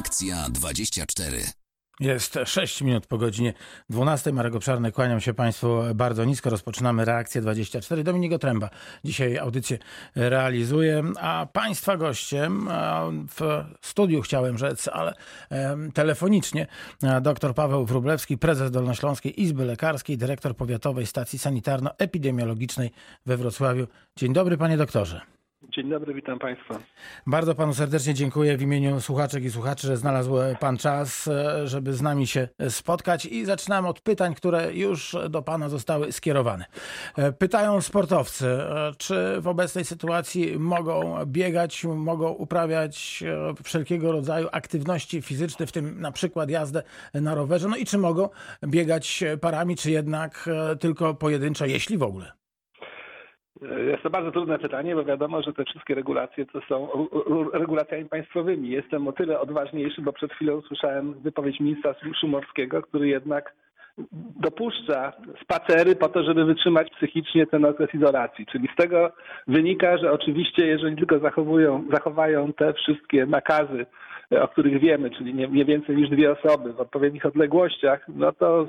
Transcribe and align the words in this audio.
Reakcja 0.00 0.46
24. 0.50 1.42
Jest 2.00 2.38
6 2.44 2.82
minut 2.82 3.06
po 3.06 3.18
godzinie 3.18 3.54
12. 3.90 4.32
Marek 4.32 4.54
Obszarny, 4.54 4.92
kłaniam 4.92 5.20
się 5.20 5.34
Państwu 5.34 5.82
bardzo 5.94 6.24
nisko. 6.24 6.50
Rozpoczynamy 6.50 7.04
reakcję 7.04 7.40
24. 7.40 8.04
Dominik 8.04 8.32
Otręba 8.32 8.70
dzisiaj 9.04 9.38
audycję 9.38 9.78
realizuje, 10.14 11.02
a 11.20 11.46
Państwa 11.52 11.96
gościem 11.96 12.68
w 13.28 13.64
studiu 13.80 14.22
chciałem 14.22 14.58
rzec, 14.58 14.88
ale 14.88 15.14
telefonicznie 15.94 16.66
dr 17.22 17.54
Paweł 17.54 17.86
Wróblewski, 17.86 18.38
prezes 18.38 18.70
Dolnośląskiej 18.70 19.42
Izby 19.42 19.64
Lekarskiej, 19.64 20.18
dyrektor 20.18 20.56
Powiatowej 20.56 21.06
Stacji 21.06 21.38
Sanitarno-Epidemiologicznej 21.38 22.90
we 23.26 23.36
Wrocławiu. 23.36 23.86
Dzień 24.16 24.32
dobry 24.32 24.56
Panie 24.56 24.76
doktorze. 24.76 25.20
Dzień 25.74 25.90
dobry, 25.90 26.14
witam 26.14 26.38
Państwa. 26.38 26.78
Bardzo 27.26 27.54
Panu 27.54 27.74
serdecznie 27.74 28.14
dziękuję 28.14 28.56
w 28.56 28.62
imieniu 28.62 29.00
słuchaczek 29.00 29.44
i 29.44 29.50
słuchaczy, 29.50 29.86
że 29.86 29.96
znalazł 29.96 30.34
Pan 30.60 30.78
czas, 30.78 31.28
e, 31.28 31.68
żeby 31.68 31.92
z 31.92 32.02
nami 32.02 32.26
się 32.26 32.48
spotkać. 32.68 33.26
I 33.26 33.44
zaczynam 33.44 33.86
od 33.86 34.00
pytań, 34.00 34.34
które 34.34 34.74
już 34.74 35.16
do 35.30 35.42
Pana 35.42 35.68
zostały 35.68 36.12
skierowane. 36.12 36.64
E, 37.16 37.32
pytają 37.32 37.80
sportowcy, 37.80 38.46
e, 38.46 38.92
czy 38.98 39.40
w 39.40 39.48
obecnej 39.48 39.84
sytuacji 39.84 40.58
mogą 40.58 41.26
biegać, 41.26 41.84
mogą 41.84 42.28
uprawiać 42.28 43.24
wszelkiego 43.64 44.12
rodzaju 44.12 44.48
aktywności 44.52 45.22
fizyczne, 45.22 45.66
w 45.66 45.72
tym 45.72 46.00
na 46.00 46.12
przykład 46.12 46.50
jazdę 46.50 46.82
na 47.14 47.34
rowerze, 47.34 47.68
no 47.68 47.76
i 47.76 47.84
czy 47.84 47.98
mogą 47.98 48.28
biegać 48.66 49.24
parami, 49.40 49.76
czy 49.76 49.90
jednak 49.90 50.48
tylko 50.80 51.14
pojedynczo, 51.14 51.66
jeśli 51.66 51.98
w 51.98 52.02
ogóle. 52.02 52.39
Jest 53.62 54.02
to 54.02 54.10
bardzo 54.10 54.32
trudne 54.32 54.58
pytanie, 54.58 54.94
bo 54.94 55.04
wiadomo, 55.04 55.42
że 55.42 55.52
te 55.52 55.64
wszystkie 55.64 55.94
regulacje 55.94 56.46
to 56.46 56.60
są 56.68 56.88
regulacjami 57.52 58.04
państwowymi. 58.04 58.68
Jestem 58.68 59.08
o 59.08 59.12
tyle 59.12 59.40
odważniejszy, 59.40 60.02
bo 60.02 60.12
przed 60.12 60.32
chwilą 60.32 60.60
słyszałem 60.60 61.14
wypowiedź 61.14 61.60
ministra 61.60 61.94
Szumowskiego, 62.20 62.82
który 62.82 63.08
jednak 63.08 63.54
dopuszcza 64.40 65.12
spacery 65.42 65.96
po 65.96 66.08
to, 66.08 66.22
żeby 66.22 66.44
wytrzymać 66.44 66.90
psychicznie 66.90 67.46
ten 67.46 67.64
okres 67.64 67.94
izolacji. 67.94 68.46
Czyli 68.46 68.68
z 68.72 68.76
tego 68.76 69.12
wynika, 69.46 69.98
że 69.98 70.12
oczywiście, 70.12 70.66
jeżeli 70.66 70.96
tylko 70.96 71.18
zachowują, 71.18 71.84
zachowają 71.92 72.52
te 72.52 72.72
wszystkie 72.72 73.26
nakazy 73.26 73.86
o 74.30 74.48
których 74.48 74.80
wiemy, 74.80 75.10
czyli 75.10 75.34
nie, 75.34 75.48
nie 75.48 75.64
więcej 75.64 75.96
niż 75.96 76.10
dwie 76.10 76.32
osoby 76.32 76.72
w 76.72 76.80
odpowiednich 76.80 77.26
odległościach, 77.26 78.06
no 78.08 78.32
to 78.32 78.68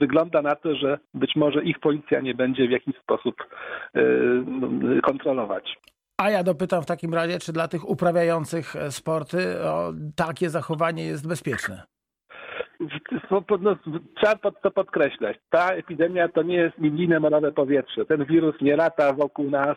wygląda 0.00 0.42
na 0.42 0.56
to, 0.56 0.74
że 0.74 0.98
być 1.14 1.36
może 1.36 1.62
ich 1.62 1.78
policja 1.78 2.20
nie 2.20 2.34
będzie 2.34 2.68
w 2.68 2.70
jakiś 2.70 2.96
sposób 2.98 3.34
y, 3.96 5.00
kontrolować. 5.02 5.76
A 6.18 6.30
ja 6.30 6.42
dopytam 6.42 6.82
w 6.82 6.86
takim 6.86 7.14
razie, 7.14 7.38
czy 7.38 7.52
dla 7.52 7.68
tych 7.68 7.88
uprawiających 7.88 8.74
sporty 8.90 9.62
o, 9.64 9.92
takie 10.16 10.50
zachowanie 10.50 11.04
jest 11.04 11.28
bezpieczne? 11.28 11.82
No, 13.60 13.76
trzeba 14.14 14.50
to 14.62 14.70
podkreślać. 14.70 15.36
Ta 15.50 15.70
epidemia 15.70 16.28
to 16.28 16.42
nie 16.42 16.56
jest 16.56 16.80
biblijne 16.80 17.20
morowe 17.20 17.52
powietrze. 17.52 18.04
Ten 18.04 18.24
wirus 18.24 18.54
nie 18.60 18.76
lata 18.76 19.12
wokół 19.12 19.50
nas 19.50 19.76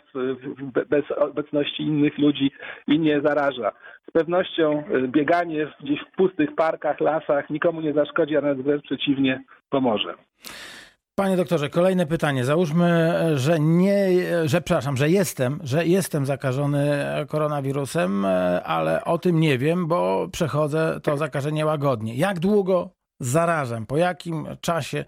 bez 0.90 1.12
obecności 1.12 1.84
innych 1.84 2.18
ludzi 2.18 2.52
i 2.88 3.00
nie 3.00 3.22
zaraża. 3.22 3.72
Z 4.10 4.12
pewnością 4.12 4.84
y, 4.92 5.08
bieganie 5.08 5.68
gdzieś 5.84 6.00
w 6.00 6.16
pustych 6.16 6.56
parkach, 6.56 7.00
lasach 7.00 7.50
nikomu 7.50 7.82
nie 7.82 7.94
zaszkodzi, 7.94 8.38
a 8.38 8.42
nawet 8.42 8.62
wręcz 8.62 8.84
przeciwnie 8.84 9.44
pomoże. 9.70 10.14
Panie 11.20 11.38
doktorze, 11.38 11.70
kolejne 11.70 12.06
pytanie. 12.06 12.46
Załóżmy, 12.46 13.14
że 13.36 13.60
nie, 13.60 13.96
że 14.46 14.62
przepraszam, 14.62 14.98
że 14.98 15.10
jestem, 15.10 15.60
że 15.64 15.86
jestem 15.86 16.26
zakażony 16.26 17.06
koronawirusem, 17.28 18.26
ale 18.64 19.04
o 19.04 19.18
tym 19.18 19.40
nie 19.40 19.58
wiem, 19.58 19.88
bo 19.88 20.28
przechodzę 20.32 21.00
to 21.04 21.18
zakażenie 21.18 21.66
łagodnie. 21.66 22.16
Jak 22.16 22.40
długo 22.40 22.97
zarażam? 23.20 23.86
Po 23.86 23.98
jakim 23.98 24.48
czasie 24.62 25.06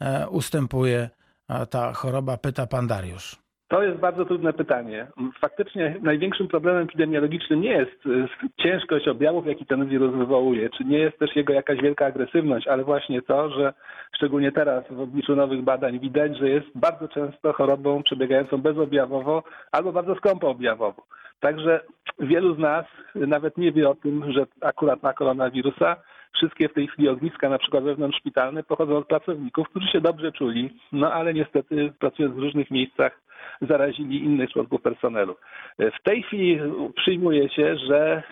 e, 0.00 0.28
ustępuje 0.28 1.10
e, 1.48 1.66
ta 1.66 1.92
choroba? 1.92 2.36
Pyta 2.36 2.66
pan 2.66 2.86
Dariusz. 2.86 3.40
To 3.70 3.82
jest 3.82 3.98
bardzo 3.98 4.24
trudne 4.24 4.52
pytanie. 4.52 5.06
Faktycznie 5.40 5.96
największym 6.02 6.48
problemem 6.48 6.82
epidemiologicznym 6.82 7.60
nie 7.60 7.72
jest 7.72 8.06
y, 8.06 8.28
ciężkość 8.62 9.08
objawów, 9.08 9.46
jaki 9.46 9.66
ten 9.66 9.86
wirus 9.86 10.14
wywołuje, 10.14 10.70
czy 10.70 10.84
nie 10.84 10.98
jest 10.98 11.18
też 11.18 11.36
jego 11.36 11.52
jakaś 11.52 11.80
wielka 11.80 12.06
agresywność, 12.06 12.68
ale 12.68 12.84
właśnie 12.84 13.22
to, 13.22 13.50
że 13.50 13.72
szczególnie 14.16 14.52
teraz 14.52 14.84
w 14.90 15.00
obliczu 15.00 15.36
nowych 15.36 15.62
badań 15.62 16.00
widać, 16.00 16.38
że 16.38 16.48
jest 16.48 16.66
bardzo 16.74 17.08
często 17.08 17.52
chorobą 17.52 18.02
przebiegającą 18.02 18.58
bezobjawowo 18.58 19.42
albo 19.72 19.92
bardzo 19.92 20.14
skąpo 20.14 20.48
objawowo. 20.48 21.06
Także 21.40 21.80
wielu 22.18 22.54
z 22.54 22.58
nas 22.58 22.86
nawet 23.14 23.58
nie 23.58 23.72
wie 23.72 23.88
o 23.88 23.94
tym, 23.94 24.32
że 24.32 24.46
akurat 24.60 25.02
ma 25.02 25.12
koronawirusa, 25.12 25.96
Wszystkie 26.34 26.68
w 26.68 26.74
tej 26.74 26.86
chwili 26.86 27.08
ogniska, 27.08 27.48
na 27.48 27.58
przykład 27.58 27.84
wewnątrzszpitalne, 27.84 28.62
pochodzą 28.62 28.96
od 28.96 29.06
pracowników, 29.06 29.68
którzy 29.68 29.88
się 29.88 30.00
dobrze 30.00 30.32
czuli, 30.32 30.70
no 30.92 31.12
ale 31.12 31.34
niestety 31.34 31.92
pracując 31.98 32.34
w 32.34 32.38
różnych 32.38 32.70
miejscach 32.70 33.20
zarazili 33.60 34.24
innych 34.24 34.50
członków 34.50 34.82
personelu. 34.82 35.36
W 35.78 36.02
tej 36.02 36.22
chwili 36.22 36.58
przyjmuje 36.96 37.48
się, 37.48 37.76
że 37.76 38.22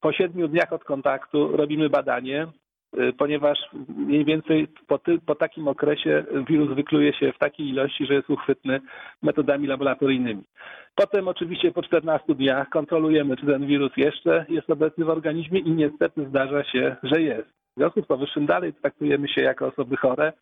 po 0.00 0.12
siedmiu 0.12 0.48
dniach 0.48 0.72
od 0.72 0.84
kontaktu 0.84 1.56
robimy 1.56 1.88
badanie, 1.90 2.46
ponieważ 3.18 3.58
mniej 3.96 4.24
więcej 4.24 4.68
po, 4.86 4.98
ty, 4.98 5.18
po, 5.26 5.34
takim 5.34 5.68
okresie 5.68 6.24
wirus 6.48 6.76
wykluje 6.76 7.12
się 7.12 7.32
w 7.32 7.38
takiej 7.38 7.68
ilości, 7.68 8.06
że 8.06 8.14
jest 8.14 8.30
uchwytny 8.30 8.80
metodami 9.22 9.66
laboratoryjnymi. 9.66 10.42
Potem 10.96 11.28
oczywiście 11.28 11.72
po 11.72 11.82
14 11.82 12.34
dniach 12.34 12.68
kontrolujemy, 12.68 13.36
czy 13.36 13.46
ten 13.46 13.66
wirus 13.66 13.96
jeszcze 13.96 14.46
jest 14.48 14.70
obecny 14.70 15.04
w 15.04 15.10
organizmie 15.10 15.60
i 15.60 15.70
niestety 15.70 16.28
zdarza 16.28 16.64
się, 16.64 16.96
że 17.02 17.22
jest. 17.22 17.48
W 17.48 17.78
związku 17.78 18.02
z 18.02 18.06
powyższym 18.06 18.46
dalej 18.46 18.74
traktujemy 18.74 19.28
się 19.28 19.40
jako 19.40 19.66
osoby 19.66 19.96
chore, 19.96 20.32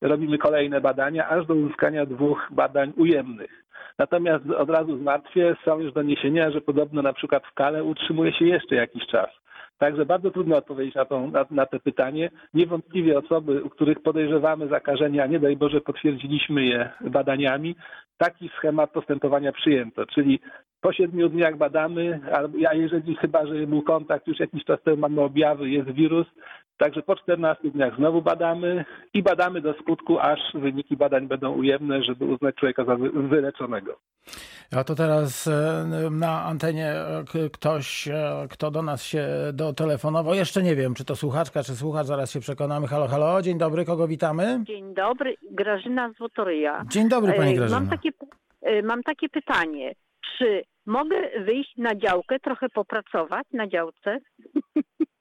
robimy 0.00 0.38
kolejne 0.38 0.80
badania, 0.80 1.28
aż 1.28 1.46
do 1.46 1.54
uzyskania 1.54 2.06
dwóch 2.06 2.48
badań 2.50 2.92
ujemnych. 2.96 3.64
Natomiast 3.98 4.50
od 4.50 4.70
razu 4.70 4.98
zmartwię, 4.98 5.56
są 5.64 5.78
już 5.78 5.92
doniesienia, 5.92 6.50
że 6.50 6.60
podobno 6.60 7.02
na 7.02 7.12
przykład 7.12 7.46
w 7.46 7.54
kale 7.54 7.84
utrzymuje 7.84 8.32
się 8.32 8.44
jeszcze 8.44 8.74
jakiś 8.74 9.06
czas. 9.06 9.41
Także 9.82 10.06
bardzo 10.06 10.30
trudno 10.30 10.56
odpowiedzieć 10.56 10.94
na, 10.94 11.04
tą, 11.04 11.30
na, 11.30 11.46
na 11.50 11.66
to 11.66 11.80
pytanie. 11.80 12.30
Niewątpliwie 12.54 13.18
osoby, 13.18 13.62
u 13.62 13.70
których 13.70 14.02
podejrzewamy 14.02 14.68
zakażenia, 14.68 15.26
nie 15.26 15.40
daj 15.40 15.56
Boże 15.56 15.80
potwierdziliśmy 15.80 16.64
je 16.64 16.90
badaniami, 17.00 17.76
taki 18.18 18.48
schemat 18.48 18.90
postępowania 18.90 19.52
przyjęto, 19.52 20.06
czyli 20.06 20.40
po 20.82 20.92
siedmiu 20.92 21.28
dniach 21.28 21.56
badamy, 21.56 22.20
a 22.68 22.74
jeżeli 22.74 23.16
chyba, 23.16 23.46
że 23.46 23.66
był 23.66 23.82
kontakt, 23.82 24.26
już 24.26 24.40
jakiś 24.40 24.64
czas 24.64 24.82
temu 24.82 24.96
mamy 24.96 25.20
objawy, 25.20 25.70
jest 25.70 25.90
wirus, 25.90 26.26
Także 26.82 27.02
po 27.02 27.16
14 27.16 27.70
dniach 27.70 27.96
znowu 27.96 28.22
badamy 28.22 28.84
i 29.14 29.22
badamy 29.22 29.60
do 29.60 29.74
skutku, 29.74 30.18
aż 30.18 30.40
wyniki 30.54 30.96
badań 30.96 31.28
będą 31.28 31.52
ujemne, 31.52 32.02
żeby 32.02 32.24
uznać 32.24 32.54
człowieka 32.54 32.84
za 32.84 32.96
wyleczonego. 33.14 33.98
A 34.76 34.84
to 34.84 34.94
teraz 34.94 35.46
e, 35.46 36.10
na 36.10 36.44
antenie 36.44 36.86
e, 36.86 37.24
ktoś, 37.52 38.08
e, 38.08 38.46
kto 38.50 38.70
do 38.70 38.82
nas 38.82 39.04
się 39.04 39.26
dotelefonował. 39.52 40.34
Jeszcze 40.34 40.62
nie 40.62 40.76
wiem, 40.76 40.94
czy 40.94 41.04
to 41.04 41.16
słuchaczka, 41.16 41.62
czy 41.62 41.76
słuchacz, 41.76 42.06
zaraz 42.06 42.30
się 42.30 42.40
przekonamy. 42.40 42.86
Halo, 42.86 43.08
halo, 43.08 43.42
dzień 43.42 43.58
dobry, 43.58 43.84
kogo 43.84 44.08
witamy? 44.08 44.60
Dzień 44.66 44.94
dobry, 44.94 45.34
Grażyna 45.50 46.12
Złotoryja. 46.18 46.84
Dzień 46.90 47.08
dobry, 47.08 47.32
pani 47.32 47.54
Grażyna. 47.54 47.80
Mam 47.80 47.88
takie, 47.88 48.10
mam 48.82 49.02
takie 49.02 49.28
pytanie. 49.28 49.94
Czy 50.38 50.62
mogę 50.86 51.30
wyjść 51.44 51.76
na 51.76 51.94
działkę, 51.94 52.40
trochę 52.40 52.68
popracować 52.68 53.46
na 53.52 53.66
działce? 53.68 54.18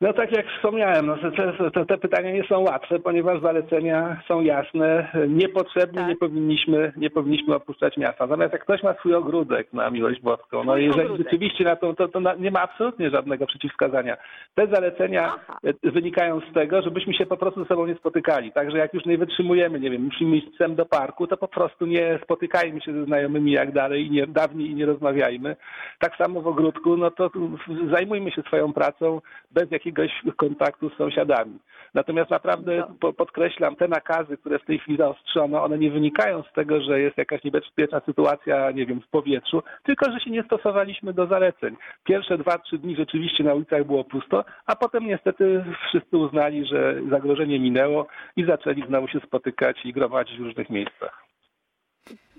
No 0.00 0.12
tak 0.12 0.32
jak 0.36 0.46
wspomniałem, 0.46 1.06
no, 1.06 1.16
te, 1.16 1.70
te, 1.70 1.86
te, 1.86 1.98
pytania 1.98 2.32
nie 2.32 2.44
są 2.44 2.60
łatwe, 2.60 2.98
ponieważ 2.98 3.42
zalecenia 3.42 4.22
są 4.28 4.40
jasne. 4.40 5.12
Niepotrzebnie 5.28 5.98
tak. 5.98 6.08
nie, 6.08 6.16
powinniśmy, 6.16 6.92
nie 6.96 7.10
powinniśmy 7.10 7.54
opuszczać 7.54 7.96
miasta. 7.96 8.26
Natomiast 8.26 8.52
jak 8.52 8.62
ktoś 8.62 8.82
ma 8.82 8.94
swój 8.94 9.14
ogródek 9.14 9.72
na 9.72 9.90
miłość 9.90 10.20
boską, 10.20 10.64
no 10.64 10.76
jeżeli 10.76 11.02
ogródek. 11.02 11.26
rzeczywiście 11.26 11.64
na 11.64 11.76
to, 11.76 11.94
to, 11.94 12.08
to 12.08 12.20
nie 12.38 12.50
ma 12.50 12.60
absolutnie 12.60 13.10
żadnego 13.10 13.46
przeciwwskazania. 13.46 14.16
Te 14.54 14.66
zalecenia 14.66 15.32
Aha. 15.34 15.58
E, 15.84 15.90
wynikają 15.90 16.40
z 16.50 16.54
tego, 16.54 16.82
żebyśmy 16.82 17.14
się 17.14 17.26
po 17.26 17.36
prostu 17.36 17.62
ze 17.62 17.68
sobą 17.68 17.86
nie 17.86 17.94
spotykali. 17.94 18.52
Także 18.52 18.78
jak 18.78 18.94
już 18.94 19.04
nie 19.04 19.18
wytrzymujemy, 19.18 19.80
nie 19.80 19.90
wiem, 19.90 20.02
musimy 20.02 20.36
iść 20.36 20.46
psem 20.54 20.74
do 20.74 20.86
parku, 20.86 21.26
to 21.26 21.36
po 21.36 21.48
prostu 21.48 21.86
nie 21.86 22.18
spotykajmy 22.22 22.80
się 22.80 22.92
ze 22.92 23.04
znajomymi 23.04 23.52
jak 23.52 23.72
dalej 23.72 24.06
i 24.06 24.10
nie, 24.10 24.26
dawniej 24.26 24.70
i 24.70 24.74
nie 24.74 24.86
rozmawiajmy. 24.86 25.56
Tak 25.98 26.16
samo 26.16 26.40
w 26.42 26.46
ogródku, 26.46 26.96
no 26.96 27.10
to 27.10 27.30
zajmujmy 27.90 28.30
się 28.30 28.42
swoją 28.42 28.72
pracą 28.72 29.20
bez 29.50 29.70
jakiegoś 29.70 29.89
jakiegoś 29.90 30.36
kontaktu 30.36 30.90
z 30.90 30.96
sąsiadami. 30.96 31.58
Natomiast 31.94 32.30
naprawdę 32.30 32.84
no. 33.02 33.12
podkreślam, 33.12 33.76
te 33.76 33.88
nakazy, 33.88 34.36
które 34.36 34.58
w 34.58 34.64
tej 34.64 34.78
chwili 34.78 34.98
zaostrzono, 34.98 35.64
one 35.64 35.78
nie 35.78 35.90
wynikają 35.90 36.42
z 36.42 36.52
tego, 36.52 36.80
że 36.80 37.00
jest 37.00 37.18
jakaś 37.18 37.44
niebezpieczna 37.44 38.00
sytuacja, 38.06 38.70
nie 38.70 38.86
wiem, 38.86 39.00
w 39.00 39.08
powietrzu, 39.08 39.62
tylko 39.82 40.12
że 40.12 40.20
się 40.20 40.30
nie 40.30 40.42
stosowaliśmy 40.42 41.12
do 41.12 41.26
zaleceń. 41.26 41.76
Pierwsze 42.04 42.38
dwa, 42.38 42.58
trzy 42.58 42.78
dni 42.78 42.96
rzeczywiście 42.96 43.44
na 43.44 43.54
ulicach 43.54 43.84
było 43.84 44.04
pusto, 44.04 44.44
a 44.66 44.76
potem 44.76 45.06
niestety 45.06 45.64
wszyscy 45.88 46.16
uznali, 46.16 46.66
że 46.66 46.94
zagrożenie 47.10 47.60
minęło 47.60 48.06
i 48.36 48.44
zaczęli 48.44 48.86
znowu 48.86 49.08
się 49.08 49.20
spotykać 49.20 49.84
i 49.84 49.92
gromadzić 49.92 50.38
w 50.38 50.44
różnych 50.44 50.70
miejscach. 50.70 51.30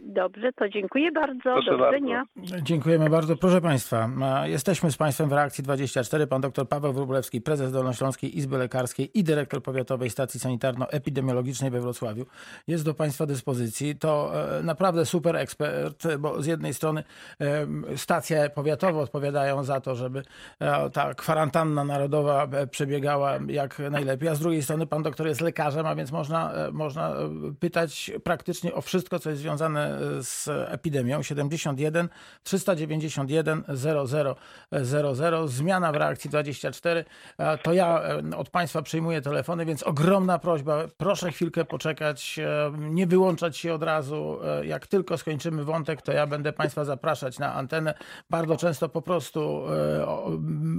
Dobrze, 0.04 0.54
to 0.54 0.70
dziękuję 0.70 1.12
bardzo. 1.12 1.42
Proszę 1.44 1.72
Do 1.72 1.78
bardzo. 1.78 1.96
widzenia. 1.96 2.24
Dziękujemy 2.62 3.10
bardzo. 3.10 3.36
Proszę 3.36 3.62
Państwa, 3.62 4.10
jesteśmy 4.46 4.92
z 4.92 4.98
Państwem 4.98 5.30
w 5.30 5.32
Reakcji 5.32 5.64
24. 5.64 6.28
Pan 6.28 6.42
dr 6.42 6.68
Paweł 6.68 6.94
Wróblewski, 6.94 7.42
prezes 7.42 7.72
Dolnośląskiej 7.72 8.38
Izby 8.38 8.58
Lekarskiej 8.58 9.20
i 9.20 9.24
dyrektor 9.24 9.64
Powiatowej 9.64 10.10
Stacji 10.10 10.40
Sanitarno-Epidemiologicznej 10.40 11.72
we 11.72 11.82
Wrocławiu 11.82 12.26
jest 12.68 12.86
do 12.86 12.94
Państwa 12.94 13.26
dyspozycji. 13.26 13.96
To 13.96 14.32
e, 14.58 14.64
naprawdę 14.64 15.06
super 15.06 15.36
ekspert, 15.36 16.08
bo 16.20 16.42
z 16.42 16.46
jednej 16.46 16.74
strony 16.74 17.04
stacje 17.96 18.50
powiatowe 18.56 19.00
odpowiadają 19.00 19.64
za 19.64 19.82
to, 19.82 19.96
żeby 19.96 20.24
e, 20.60 20.90
ta 20.90 21.14
kwarantanna 21.14 21.84
narodowa 21.84 22.48
e, 22.52 22.68
przebiegała 22.68 23.34
jak 23.48 23.80
najlepiej, 23.92 24.30
a 24.30 24.36
z 24.36 24.40
drugiej 24.40 24.62
strony 24.62 24.88
pan 24.88 25.04
doktor 25.04 25.28
jest 25.28 25.42
lekarzem, 25.42 25.86
a 25.86 25.96
więc 25.96 26.12
można, 26.12 26.52
można 26.72 27.14
pytać 27.60 28.12
praktycznie 28.24 28.74
o 28.74 28.82
wszystko, 28.82 29.20
co 29.20 29.30
jest 29.30 29.42
związane 29.42 29.91
z 30.22 30.48
epidemią. 30.48 31.24
71 31.24 32.10
391 32.44 33.64
00 33.68 34.36
00. 34.84 35.48
Zmiana 35.48 35.92
w 35.92 35.96
reakcji 35.96 36.30
24. 36.30 37.06
E, 37.38 37.58
To 37.58 37.74
ja 37.74 38.02
e, 38.02 38.38
od 38.38 38.50
Państwa 38.50 38.82
przyjmuję 38.82 39.22
telefony, 39.22 39.66
więc 39.66 39.84
ogromna 39.84 40.40
prośba. 40.40 40.88
Proszę 40.98 41.32
chwilkę 41.32 41.66
poczekać, 41.66 42.40
e, 42.40 42.72
nie 42.78 43.08
wyłączać 43.08 43.58
się 43.58 43.74
od 43.74 43.84
razu. 43.84 44.40
E, 44.44 44.66
Jak 44.66 44.88
tylko 44.88 45.18
skończymy 45.18 45.64
wątek, 45.64 46.02
to 46.02 46.12
ja 46.12 46.28
będę 46.28 46.54
Państwa 46.54 46.86
zapraszać 46.86 47.40
na 47.40 47.54
antenę. 47.54 47.94
Bardzo 48.30 48.58
często 48.58 48.90
po 48.90 49.02
prostu 49.02 49.64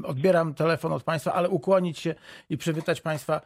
odbieram 0.05 0.55
telefon 0.55 0.93
od 0.93 1.03
Państwa, 1.03 1.33
ale 1.33 1.49
ukłonić 1.49 1.99
się 1.99 2.15
i 2.51 2.57
przywitać 2.59 3.01
Państwa 3.01 3.41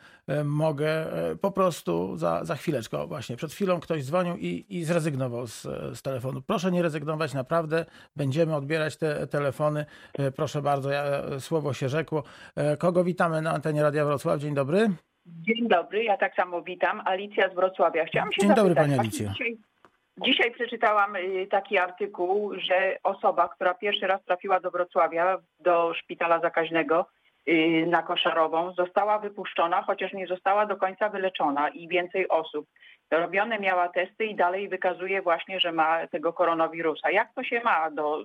mogę 0.44 1.06
po 1.40 1.50
prostu 1.50 2.16
za, 2.16 2.44
za 2.44 2.56
chwileczkę. 2.56 3.06
Właśnie 3.06 3.36
przed 3.36 3.52
chwilą 3.52 3.80
ktoś 3.80 4.04
dzwonił 4.04 4.36
i, 4.36 4.66
i 4.68 4.84
zrezygnował 4.84 5.46
z, 5.46 5.55
z 5.92 6.02
telefonu. 6.02 6.42
Proszę 6.46 6.70
nie 6.72 6.82
rezygnować, 6.82 7.34
naprawdę 7.34 7.84
będziemy 8.16 8.56
odbierać 8.56 8.96
te 8.96 9.26
telefony. 9.26 9.86
E, 10.18 10.30
Proszę 10.30 10.62
bardzo, 10.62 10.90
ja, 10.90 11.02
e, 11.02 11.40
słowo 11.40 11.72
się 11.72 11.88
rzekło. 11.88 12.22
E, 12.56 12.76
Kogo 12.76 13.04
witamy 13.04 13.42
na 13.42 13.50
antenie 13.50 13.82
Radia 13.82 14.04
Wrocław? 14.04 14.40
Dzień 14.40 14.54
dobry. 14.54 14.88
Dzień 15.26 15.68
dobry, 15.68 16.04
ja 16.04 16.16
tak 16.16 16.34
samo 16.34 16.62
witam. 16.62 17.02
Alicja 17.04 17.50
z 17.50 17.54
Wrocławia. 17.54 18.04
Chciałam 18.04 18.32
się 18.32 18.40
Dzień 18.40 18.54
dobry, 18.54 18.74
zapytać, 18.74 18.84
pani 18.84 18.94
właśnie 18.94 19.28
Alicjo. 19.28 19.32
Dzisiaj, 19.32 19.58
dzisiaj 20.24 20.50
przeczytałam 20.50 21.16
y, 21.16 21.46
taki 21.50 21.78
artykuł, 21.78 22.54
że 22.54 22.98
osoba, 23.02 23.48
która 23.48 23.74
pierwszy 23.74 24.06
raz 24.06 24.24
trafiła 24.24 24.60
do 24.60 24.70
Wrocławia, 24.70 25.38
do 25.60 25.94
szpitala 25.94 26.40
zakaźnego 26.40 27.06
na 27.86 28.02
Koszarową, 28.02 28.72
została 28.72 29.18
wypuszczona, 29.18 29.82
chociaż 29.82 30.12
nie 30.12 30.26
została 30.26 30.66
do 30.66 30.76
końca 30.76 31.08
wyleczona 31.08 31.68
i 31.68 31.88
więcej 31.88 32.28
osób. 32.28 32.66
Robione 33.10 33.58
miała 33.58 33.88
testy 33.88 34.24
i 34.24 34.34
dalej 34.34 34.68
wykazuje 34.68 35.22
właśnie, 35.22 35.60
że 35.60 35.72
ma 35.72 36.06
tego 36.06 36.32
koronawirusa. 36.32 37.10
Jak 37.10 37.34
to 37.34 37.44
się 37.44 37.60
ma 37.60 37.90
do, 37.90 38.24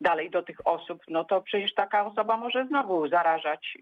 dalej 0.00 0.30
do 0.30 0.42
tych 0.42 0.66
osób? 0.66 1.02
No 1.08 1.24
to 1.24 1.40
przecież 1.40 1.74
taka 1.74 2.06
osoba 2.06 2.36
może 2.36 2.66
znowu 2.66 3.08
zarażać 3.08 3.78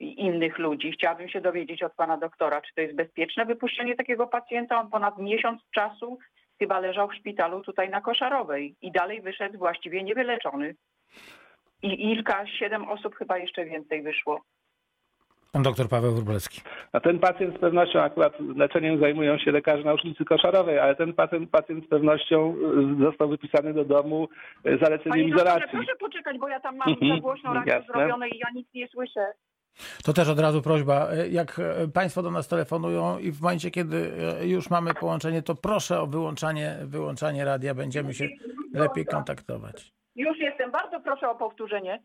innych 0.00 0.58
ludzi. 0.58 0.92
Chciałabym 0.92 1.28
się 1.28 1.40
dowiedzieć 1.40 1.82
od 1.82 1.94
pana 1.94 2.16
doktora, 2.16 2.60
czy 2.60 2.74
to 2.74 2.80
jest 2.80 2.94
bezpieczne 2.94 3.44
wypuszczenie 3.46 3.96
takiego 3.96 4.26
pacjenta. 4.26 4.80
On 4.80 4.90
ponad 4.90 5.18
miesiąc 5.18 5.62
czasu 5.74 6.18
chyba 6.58 6.80
leżał 6.80 7.08
w 7.08 7.14
szpitalu 7.14 7.60
tutaj 7.60 7.90
na 7.90 8.00
Koszarowej 8.00 8.74
i 8.82 8.92
dalej 8.92 9.20
wyszedł 9.20 9.58
właściwie 9.58 10.02
niewyleczony. 10.02 10.74
I 11.82 12.10
Ilka, 12.12 12.46
siedem 12.46 12.88
osób 12.88 13.14
chyba 13.16 13.38
jeszcze 13.38 13.64
więcej 13.64 14.02
wyszło. 14.02 14.40
Pan 15.52 15.62
doktor 15.62 15.88
Paweł 15.88 16.12
Wróblewski. 16.14 16.60
A 16.92 17.00
ten 17.00 17.18
pacjent 17.18 17.56
z 17.56 17.60
pewnością, 17.60 18.00
akurat 18.00 18.32
leczeniem 18.56 19.00
zajmują 19.00 19.38
się 19.38 19.52
lekarze 19.52 19.84
na 19.84 19.94
ulicy 19.94 20.24
Koszarowej, 20.24 20.78
ale 20.78 20.96
ten 20.96 21.12
pacjent, 21.12 21.50
pacjent 21.50 21.84
z 21.84 21.88
pewnością 21.88 22.54
y, 23.00 23.04
został 23.04 23.28
wypisany 23.28 23.74
do 23.74 23.84
domu 23.84 24.28
y, 24.66 24.78
zaleceniem 24.82 25.10
Panie 25.10 25.28
doktorze, 25.28 25.44
izolacji. 25.50 25.68
proszę 25.72 25.92
poczekać, 26.00 26.38
bo 26.38 26.48
ja 26.48 26.60
tam 26.60 26.76
mam 26.76 26.88
Mhm, 26.88 27.14
za 27.14 27.20
głośno 27.20 27.54
radio 27.54 27.82
zrobione 27.82 28.28
i 28.28 28.38
ja 28.38 28.46
nic 28.54 28.68
nie 28.74 28.88
słyszę. 28.88 29.32
To 30.04 30.12
też 30.12 30.28
od 30.28 30.40
razu 30.40 30.62
prośba, 30.62 31.08
e, 31.10 31.28
jak 31.28 31.60
Państwo 31.94 32.22
do 32.22 32.30
nas 32.30 32.48
telefonują 32.48 33.18
i 33.18 33.32
w 33.32 33.40
momencie, 33.40 33.70
kiedy 33.70 34.10
już 34.42 34.70
mamy 34.70 34.94
połączenie, 34.94 35.42
to 35.42 35.54
proszę 35.54 36.00
o 36.00 36.06
wyłączanie, 36.06 36.76
wyłączanie 36.84 37.44
radia, 37.44 37.74
będziemy 37.74 38.14
się 38.14 38.28
lepiej 38.74 39.06
kontaktować. 39.06 39.92
Już 40.16 40.38
jestem. 40.38 40.70
Bardzo 40.70 41.00
proszę 41.00 41.28
o 41.28 41.34
powtórzenie. 41.34 42.00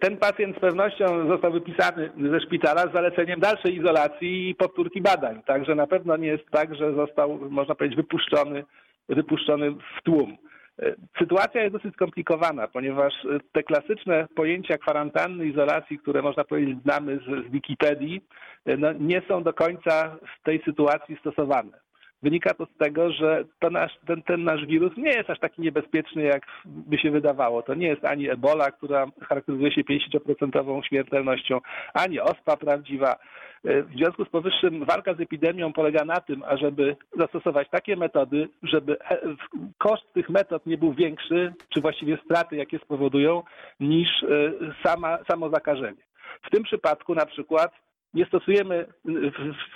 Ten 0.00 0.16
pacjent 0.16 0.56
z 0.56 0.60
pewnością 0.60 1.28
został 1.28 1.52
wypisany 1.52 2.10
ze 2.30 2.40
szpitala 2.40 2.80
z 2.80 2.92
zaleceniem 2.92 3.40
dalszej 3.40 3.76
izolacji 3.76 4.50
i 4.50 4.54
powtórki 4.54 5.00
badań. 5.00 5.42
Także 5.42 5.74
na 5.74 5.86
pewno 5.86 6.16
nie 6.16 6.28
jest 6.28 6.50
tak, 6.50 6.74
że 6.74 6.94
został, 6.94 7.38
można 7.50 7.74
powiedzieć, 7.74 7.96
wypuszczony, 7.96 8.64
wypuszczony 9.08 9.70
w 9.70 10.02
tłum. 10.02 10.36
E, 10.82 10.94
Sytuacja 11.18 11.62
jest 11.62 11.76
dosyć 11.76 11.94
skomplikowana, 11.94 12.68
ponieważ 12.68 13.12
e, 13.24 13.38
te 13.52 13.62
klasyczne 13.62 14.28
pojęcia 14.36 14.78
kwarantanny, 14.78 15.46
izolacji, 15.46 15.98
które 15.98 16.22
można 16.22 16.44
powiedzieć 16.44 16.82
znamy 16.82 17.16
z, 17.16 17.48
z 17.48 17.50
Wikipedii, 17.50 18.20
e, 18.66 18.76
no, 18.76 18.92
nie 18.92 19.22
są 19.28 19.42
do 19.42 19.52
końca 19.52 20.16
w 20.38 20.42
tej 20.44 20.62
sytuacji 20.62 21.16
stosowane. 21.20 21.83
Wynika 22.24 22.54
to 22.54 22.66
z 22.66 22.78
tego, 22.78 23.12
że 23.12 23.44
nasz, 23.70 23.92
ten, 24.06 24.22
ten 24.22 24.44
nasz 24.44 24.66
wirus 24.66 24.96
nie 24.96 25.10
jest 25.10 25.30
aż 25.30 25.38
taki 25.38 25.62
niebezpieczny, 25.62 26.22
jak 26.22 26.42
by 26.64 26.98
się 26.98 27.10
wydawało. 27.10 27.62
To 27.62 27.74
nie 27.74 27.86
jest 27.86 28.04
ani 28.04 28.30
ebola, 28.30 28.70
która 28.70 29.06
charakteryzuje 29.28 29.72
się 29.72 29.82
50% 29.82 30.82
śmiertelnością, 30.88 31.60
ani 31.94 32.20
ospa 32.20 32.56
prawdziwa. 32.56 33.16
E, 33.64 33.82
W 33.82 33.92
związku 33.96 34.24
z 34.24 34.28
powyższym 34.28 34.84
walka 34.84 35.14
z 35.14 35.20
epidemią 35.20 35.72
polega 35.72 36.04
na 36.04 36.20
tym, 36.20 36.42
ażeby 36.46 36.96
zastosować 37.18 37.68
takie 37.70 37.96
metody, 37.96 38.48
żeby 38.62 39.00
e, 39.00 39.18
koszt 39.78 40.12
tych 40.12 40.28
metod 40.28 40.66
nie 40.66 40.78
był 40.78 40.92
większy, 40.92 41.54
czy 41.74 41.80
właściwie 41.80 42.18
straty, 42.24 42.56
jakie 42.56 42.78
spowodują, 42.78 43.42
niż 43.80 44.08
e, 44.22 44.26
sama, 44.86 45.18
samo 45.28 45.50
zakażenie. 45.50 46.02
W 46.42 46.50
tym 46.50 46.62
przypadku 46.62 47.14
na 47.14 47.26
przykład 47.26 47.83
nie 48.14 48.26
stosujemy 48.26 48.86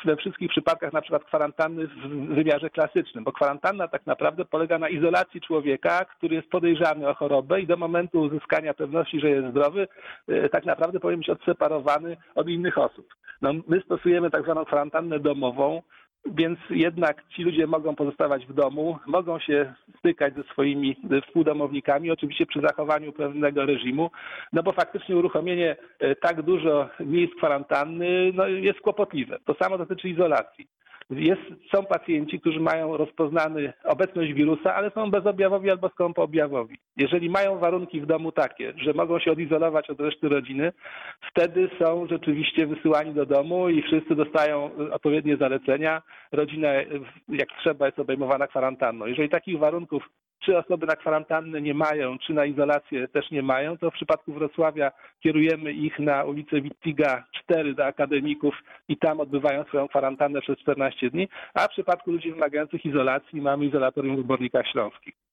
we 0.04 0.16
wszystkich 0.16 0.50
przypadkach 0.50 0.92
na 0.92 1.00
przykład 1.00 1.24
kwarantanny 1.24 1.86
w 1.86 2.08
wymiarze 2.34 2.70
klasycznym, 2.70 3.24
bo 3.24 3.32
kwarantanna 3.32 3.88
tak 3.88 4.06
naprawdę 4.06 4.44
polega 4.44 4.78
na 4.78 4.88
izolacji 4.88 5.40
człowieka, 5.40 6.04
który 6.04 6.34
jest 6.34 6.50
podejrzany 6.50 7.08
o 7.08 7.14
chorobę 7.14 7.60
i 7.60 7.66
do 7.66 7.76
momentu 7.76 8.20
uzyskania 8.20 8.74
pewności, 8.74 9.20
że 9.20 9.30
jest 9.30 9.50
zdrowy, 9.50 9.88
e, 10.28 10.48
tak 10.48 10.64
naprawdę 10.64 11.00
powinien 11.00 11.20
być 11.20 11.30
odseparowany 11.30 12.16
od 12.34 12.48
innych 12.48 12.78
osób. 12.78 13.14
No, 13.42 13.52
my 13.68 13.80
stosujemy 13.80 14.30
tak 14.30 14.42
zwaną 14.42 14.64
kwarantannę 14.64 15.20
domową, 15.20 15.82
więc 16.26 16.58
jednak 16.70 17.28
ci 17.28 17.42
ludzie 17.42 17.66
mogą 17.66 17.94
pozostawać 17.94 18.46
w 18.46 18.52
domu, 18.52 18.98
mogą 19.06 19.38
się 19.38 19.74
stykać 19.98 20.34
ze 20.34 20.42
swoimi 20.42 20.96
współdomownikami, 21.26 22.10
oczywiście 22.10 22.46
przy 22.46 22.60
zachowaniu 22.60 23.12
pewnego 23.12 23.66
reżimu, 23.66 24.10
no 24.52 24.62
bo 24.62 24.72
faktycznie 24.72 25.16
uruchomienie 25.16 25.76
e, 25.98 26.14
tak 26.16 26.42
dużo 26.42 26.88
miejsc 27.00 27.34
kwarantanny 27.36 28.32
no, 28.34 28.46
jest 28.46 28.80
kłopotliwe. 28.80 29.38
To 29.44 29.54
samo 29.54 29.78
dotyczy 29.78 30.08
izolacji. 30.08 30.66
Jest, 31.10 31.40
są 31.74 31.84
pacjenci, 31.84 32.40
którzy 32.40 32.60
mają 32.60 32.96
rozpoznany 32.96 33.72
obecność 33.84 34.32
wirusa, 34.32 34.74
ale 34.74 34.90
są 34.90 35.10
bezobjawowi 35.10 35.70
albo 35.70 35.88
skąpoobjawowi. 35.88 36.78
Jeżeli 36.96 37.30
mają 37.30 37.58
warunki 37.58 38.00
w 38.00 38.06
domu 38.06 38.32
takie, 38.32 38.72
że 38.76 38.92
mogą 38.92 39.18
się 39.18 39.32
odizolować 39.32 39.90
od 39.90 40.00
reszty 40.00 40.28
rodziny, 40.28 40.72
wtedy 41.30 41.70
są 41.78 42.06
rzeczywiście 42.06 42.66
wysyłani 42.66 43.14
do 43.14 43.26
domu 43.26 43.68
i 43.68 43.82
wszyscy 43.82 44.14
dostają 44.14 44.70
y, 44.80 44.92
odpowiednie 44.92 45.36
zalecenia. 45.36 46.02
Rodzina, 46.32 46.80
y, 46.80 47.00
jak 47.28 47.48
trzeba, 47.60 47.86
jest 47.86 47.98
obejmowana 47.98 48.46
kwarantanną. 48.46 49.06
Jeżeli 49.06 49.28
takich 49.28 49.58
warunków 49.58 50.08
czy 50.40 50.58
osoby 50.58 50.86
na 50.86 50.96
kwarantannę 50.96 51.60
nie 51.60 51.74
mają, 51.74 52.18
czy 52.18 52.32
na 52.32 52.44
izolację 52.44 53.08
też 53.08 53.30
nie 53.30 53.42
mają, 53.42 53.78
to 53.78 53.90
w 53.90 53.94
przypadku 53.94 54.32
Wrocławia 54.32 54.92
kierujemy 55.20 55.72
ich 55.72 55.98
na 55.98 56.24
ulicę 56.24 56.60
Wittiga 56.60 57.24
4 57.32 57.74
do 57.74 57.86
akademików 57.86 58.54
i 58.88 58.96
tam 58.96 59.20
odbywają 59.20 59.64
swoją 59.64 59.88
kwarantannę 59.88 60.40
przez 60.40 60.58
14 60.58 61.10
dni, 61.10 61.28
a 61.54 61.66
w 61.66 61.70
przypadku 61.70 62.10
ludzi 62.10 62.32
wymagających 62.32 62.86
izolacji 62.86 63.40
mamy 63.40 63.66
izolatorium 63.66 64.16
w 64.16 64.26
Górnikach 64.26 64.66
Śląskich. 64.66 65.27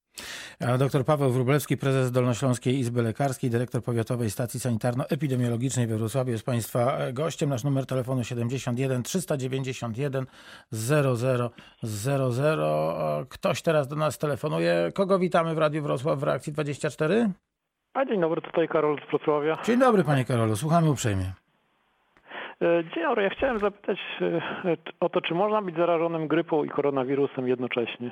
Dr 0.79 1.05
Paweł 1.05 1.31
Wróblewski, 1.31 1.77
prezes 1.77 2.11
Dolnośląskiej 2.11 2.75
Izby 2.79 3.01
Lekarskiej, 3.01 3.49
dyrektor 3.49 3.83
Powiatowej 3.83 4.29
Stacji 4.29 4.59
Sanitarno-Epidemiologicznej 4.59 5.87
we 5.87 5.97
Wrocławiu 5.97 6.31
jest 6.31 6.45
Państwa 6.45 6.97
gościem. 7.13 7.49
Nasz 7.49 7.63
numer 7.63 7.85
telefonu 7.85 8.23
71 8.23 9.03
391 9.03 10.25
00 10.71 11.49
00. 11.83 13.25
Ktoś 13.29 13.61
teraz 13.61 13.87
do 13.87 13.95
nas 13.95 14.17
telefonuje. 14.17 14.91
Kogo 14.93 15.19
witamy 15.19 15.55
w 15.55 15.57
Radiu 15.57 15.83
Wrocław 15.83 16.19
w 16.19 16.23
Reakcji 16.23 16.53
24? 16.53 17.29
A 17.93 18.05
dzień 18.05 18.21
dobry, 18.21 18.41
tutaj 18.41 18.67
Karol 18.67 18.97
z 19.07 19.09
Wrocławia. 19.09 19.57
Dzień 19.63 19.79
dobry 19.79 20.03
Panie 20.03 20.25
Karolu, 20.25 20.55
słuchamy 20.55 20.89
uprzejmie. 20.89 21.25
E, 22.61 22.83
Dzień 22.93 23.03
dobry, 23.03 23.23
ja 23.23 23.29
chciałem 23.29 23.59
zapytać 23.59 23.97
e, 24.21 24.77
o 24.99 25.09
to, 25.09 25.21
czy 25.21 25.33
można 25.33 25.61
być 25.61 25.75
zarażonym 25.75 26.27
grypą 26.27 26.63
i 26.63 26.69
koronawirusem 26.69 27.47
jednocześnie? 27.47 28.11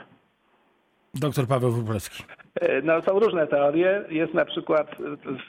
Doktor 1.13 1.47
Paweł 1.47 1.71
Wróblewski. 1.71 2.23
E, 2.61 2.81
No, 2.81 3.01
są 3.01 3.19
różne 3.19 3.47
teorie. 3.47 4.03
Jest 4.09 4.33
na 4.33 4.45
przykład 4.45 4.95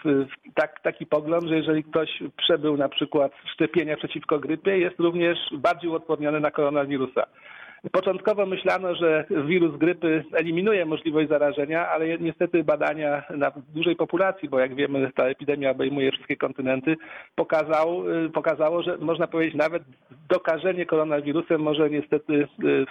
w, 0.04 0.26
tak, 0.54 0.80
taki 0.80 1.06
pogląd, 1.06 1.44
że 1.44 1.56
jeżeli 1.56 1.84
ktoś 1.84 2.22
przebył 2.36 2.76
na 2.76 2.88
przykład 2.88 3.32
szczepienia 3.54 3.96
przeciwko 3.96 4.38
grypie, 4.38 4.78
jest 4.78 5.00
również 5.00 5.38
bardziej 5.52 5.90
uodporniony 5.90 6.40
na 6.40 6.50
koronawirusa. 6.50 7.26
Początkowo 7.92 8.46
myślano, 8.46 8.94
że 8.94 9.24
wirus 9.46 9.76
grypy 9.78 10.24
eliminuje 10.32 10.86
możliwość 10.86 11.28
zarażenia, 11.28 11.88
ale 11.88 12.18
niestety 12.18 12.64
badania 12.64 13.22
na 13.30 13.52
dużej 13.74 13.96
populacji, 13.96 14.48
bo 14.48 14.58
jak 14.58 14.74
wiemy 14.74 15.12
ta 15.16 15.24
epidemia 15.24 15.70
obejmuje 15.70 16.12
wszystkie 16.12 16.36
kontynenty, 16.36 16.96
pokazał, 17.34 18.10
y, 18.10 18.30
pokazało, 18.30 18.82
że 18.82 18.98
można 18.98 19.26
powiedzieć 19.26 19.54
nawet 19.54 19.82
dokażenie 20.28 20.86
koronawirusem 20.86 21.60
może 21.60 21.90
niestety 21.90 22.48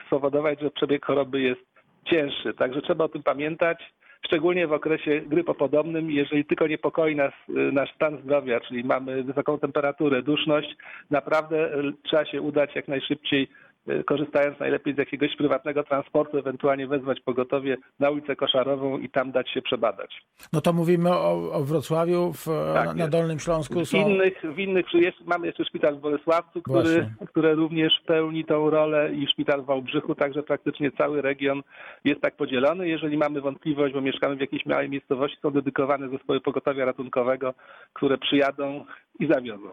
spowodować, 0.08 0.62
że 0.62 0.72
przebieg 0.72 1.06
choroby 1.06 1.42
jest 1.42 1.73
cięższy. 2.05 2.53
Także 2.53 2.81
trzeba 2.81 3.05
o 3.05 3.10
tym 3.10 3.24
pamiętać 3.24 3.93
szczególnie 4.25 4.67
w 4.67 4.74
okresie 4.74 5.22
grypopodobnym, 5.22 6.12
jeżeli 6.12 6.45
tylko 6.45 6.67
niepokoi 6.67 7.15
nas 7.15 7.33
y, 7.50 7.53
nasz 7.53 7.95
stan 7.95 8.17
zdrowia, 8.17 8.60
czyli 8.60 8.83
mamy 8.83 9.24
wysoką 9.24 9.60
temperaturę, 9.60 10.22
duszność, 10.22 10.75
naprawdę 11.10 11.72
trzeba 12.03 12.25
się 12.25 12.41
udać 12.41 12.75
jak 12.75 12.88
najszybciej 12.88 13.43
Y, 13.43 13.73
korzystając 14.06 14.60
najlepiej 14.60 14.96
z 14.96 14.98
jakiegoś 14.98 15.36
prywatnego 15.36 15.84
transportu, 15.84 16.38
ewentualnie 16.38 16.88
wezwać 16.88 17.20
pogotowie 17.20 17.78
na 18.00 18.10
ulicę 18.10 18.36
Koszarową 18.36 18.98
i 18.98 19.10
tam 19.10 19.32
dać 19.32 19.50
się 19.50 19.62
przebadać. 19.62 20.22
No 20.54 20.62
to 20.62 20.74
mówimy 20.74 21.10
o, 21.10 21.52
o 21.54 21.63
Wrocławiu, 21.63 22.34
w, 22.34 22.46
tak 22.74 22.96
na, 22.96 23.08
Dolnym 23.08 23.40
Śląsku. 23.40 23.86
Są... 23.86 23.98
W 23.98 24.10
innych, 24.10 24.42
w 24.56 24.60
innych 24.60 24.86
jest, 24.94 25.18
mamy 25.25 25.48
jeszcze 25.48 25.66
szpital 25.66 25.96
w 25.96 26.00
Bolesławcu, 26.00 26.62
który, 26.62 27.10
który 27.28 27.56
również 27.56 27.94
pełni 28.06 28.46
tą 28.46 28.70
rolę 28.70 29.13
i 29.13 29.28
szpital 29.28 29.62
w 29.62 29.66
Wałbrzychu, 29.66 30.16
także 30.16 30.44
praktycznie 30.44 30.92
cały 30.92 31.22
region 31.22 31.62
jest 32.06 32.22
tak 32.22 32.36
podzielony. 32.36 32.88
Jeżeli 32.88 33.18
mamy 33.18 33.42
wątpliwość, 33.42 33.94
bo 33.94 34.02
mieszkamy 34.02 34.36
w 34.36 34.42
jakiejś 34.42 34.66
małej 34.66 34.90
miejscowości, 34.90 35.38
są 35.42 35.52
dedykowane 35.52 36.10
zespoły 36.10 36.42
pogotowia 36.42 36.86
ratunkowego, 36.86 37.54
które 37.94 38.18
przyjadą 38.18 38.86
i 39.20 39.28
zawiozą. 39.28 39.70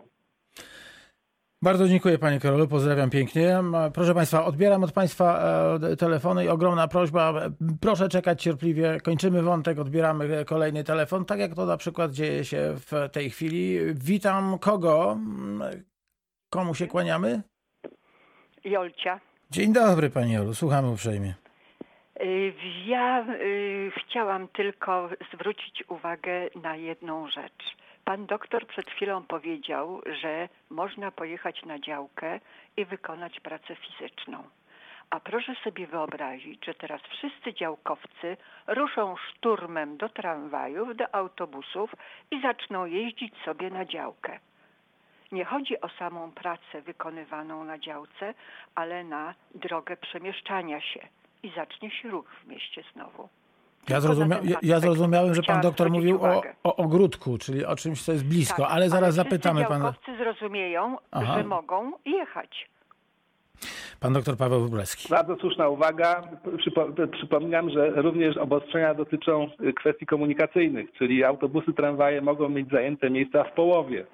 Bardzo 1.63 1.89
dziękuję 1.89 2.19
Panie 2.19 2.41
Karolu, 2.41 2.69
pozdrawiam 2.69 3.11
pięknie. 3.11 3.59
Proszę 3.95 4.15
Państwa, 4.15 4.45
odbieram 4.45 4.85
od 4.85 4.93
Państwa 4.93 5.41
e, 5.93 5.97
telefony 5.97 6.45
i 6.45 6.49
ogromna 6.49 6.89
prośba, 6.89 7.35
proszę 7.81 8.09
czekać 8.09 8.43
cierpliwie, 8.43 9.01
kończymy 9.01 9.43
wątek, 9.43 9.79
odbieramy 9.79 10.45
kolejny 10.45 10.85
telefon, 10.85 11.25
tak 11.25 11.41
jak 11.41 11.55
to 11.55 11.67
na 11.67 11.77
przykład 11.77 12.13
dzieje 12.13 12.45
się 12.45 12.75
w 12.77 13.11
tej 13.13 13.31
chwili. 13.31 13.79
Witam 13.95 14.59
kogo? 14.59 15.19
Komu 16.51 16.75
się 16.75 16.87
kłaniamy? 16.87 17.43
Jolcia. 18.65 19.21
Dzień 19.51 19.73
dobry 19.73 20.11
Pani 20.11 20.33
Jolu, 20.33 20.55
słuchamy 20.55 20.91
uprzejmie. 20.91 21.35
Ja 22.87 23.27
chciałam 23.97 24.49
tylko 24.49 25.09
zwrócić 25.35 25.85
uwagę 25.89 26.49
na 26.63 26.77
jedną 26.77 27.31
rzecz. 27.31 27.80
Pan 28.11 28.27
doktor 28.27 28.67
przed 28.67 28.91
chwilą 28.91 29.23
powiedział, 29.23 30.03
że 30.21 30.49
można 30.71 31.11
pojechać 31.11 31.65
na 31.65 31.79
działkę 31.79 32.41
i 32.77 32.85
wykonać 32.85 33.41
pracę 33.41 33.77
fizyczną. 33.77 34.45
A 35.11 35.21
proszę 35.21 35.55
sobie 35.65 35.87
wyobrazić, 35.87 36.65
że 36.65 36.75
teraz 36.75 37.03
wszyscy 37.03 37.55
działkowcy 37.55 38.37
ruszą 38.67 39.17
szturmem 39.17 39.97
do 39.97 40.09
tramwajów, 40.09 40.97
do 40.97 41.15
autobusów 41.15 41.95
i 42.31 42.41
zaczną 42.43 42.87
jeździć 42.87 43.35
sobie 43.45 43.71
na 43.71 43.85
działkę. 43.85 44.39
Nie 45.33 45.45
chodzi 45.45 45.81
o 45.81 45.89
samą 45.89 46.33
pracę 46.33 46.83
wykonywaną 46.83 47.65
na 47.65 47.79
działce, 47.79 48.35
ale 48.75 49.05
na 49.05 49.35
drogę 49.55 49.97
przemieszczania 49.97 50.81
się 50.81 51.09
i 51.43 51.51
zacznie 51.51 51.91
się 51.91 52.11
ruch 52.11 52.35
w 52.35 52.47
mieście 52.47 52.83
znowu. 52.93 53.29
Ja, 53.89 54.01
zrozumia 54.01 54.41
ja 54.63 54.81
zrozumiałem, 54.81 55.35
że 55.35 55.43
pan 55.43 55.61
doktor 55.61 55.91
mówił 55.91 56.25
o, 56.25 56.43
o, 56.65 56.77
ogródku, 56.77 57.39
czyli 57.39 57.65
o 57.65 57.77
czymś, 57.77 58.03
co 58.03 58.13
jest 58.13 58.25
blisko, 58.25 58.63
tak, 58.63 58.73
ale 58.73 58.89
zaraz 58.89 59.03
ale 59.05 59.13
zapytamy 59.13 59.65
pana. 59.65 59.95
zrozumieją, 60.19 60.97
Aha. 61.11 61.35
że 61.39 61.45
mogą 61.45 61.93
jechać. 62.05 62.69
Pan 64.01 64.13
doktor 64.13 64.37
Paweł 64.37 64.61
Wróblewski. 64.61 65.09
Bardzo 65.09 65.37
słuszna 65.37 65.69
uwaga. 65.69 66.23
Przypo 66.59 66.87
przypominam, 67.13 67.71
że 67.71 67.91
również 67.91 68.37
obostrzenia 68.37 68.95
dotyczą 68.95 69.51
kwestii 69.77 70.07
komunikacyjnych, 70.07 70.93
czyli 70.93 71.25
autobusy, 71.25 71.73
tramwaje 71.73 72.23
mogą 72.23 72.49
mieć 72.49 72.71
zajęte 72.71 73.11
miejsca 73.11 73.45
w 73.45 73.53
połowie. 73.53 74.07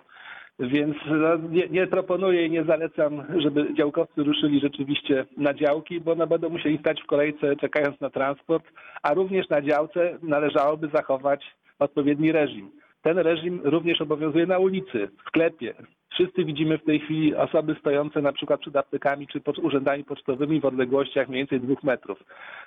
Więc 0.58 0.96
no, 1.06 1.36
nie, 1.36 1.68
nie, 1.68 1.86
proponuję 1.86 2.46
i 2.46 2.50
nie 2.50 2.64
zalecam, 2.64 3.22
żeby 3.42 3.74
działkowcy 3.74 4.22
ruszyli 4.22 4.60
rzeczywiście 4.60 5.26
na 5.36 5.54
działki, 5.54 6.00
bo 6.00 6.14
no, 6.14 6.26
będą 6.26 6.48
musieli 6.48 6.78
stać 6.78 7.02
w 7.02 7.06
kolejce 7.06 7.56
czekając 7.56 8.00
na 8.00 8.10
transport, 8.10 8.64
a 9.02 9.14
również 9.14 9.48
na 9.48 9.62
działce 9.62 10.18
należałoby 10.22 10.88
zachować 10.88 11.44
odpowiedni 11.78 12.32
reżim. 12.32 12.70
Ten 13.02 13.18
reżim 13.18 13.60
również 13.64 14.00
obowiązuje 14.00 14.46
na 14.46 14.58
ulicy, 14.58 15.08
w 15.24 15.28
sklepie, 15.28 15.74
Wszyscy 16.16 16.44
widzimy 16.44 16.78
w 16.78 16.84
tej 16.84 17.00
chwili 17.00 17.34
osoby 17.34 17.76
stojące 17.80 18.22
na 18.22 18.32
przykład 18.32 18.60
przed 18.60 18.76
aptekami 18.76 19.26
czy 19.26 19.40
pod 19.40 19.58
urzędami 19.58 20.04
pocztowymi 20.04 20.60
w 20.60 20.64
odległościach 20.64 21.28
mniej 21.28 21.40
więcej 21.40 21.60
dwóch 21.60 21.82
metrów. 21.82 22.18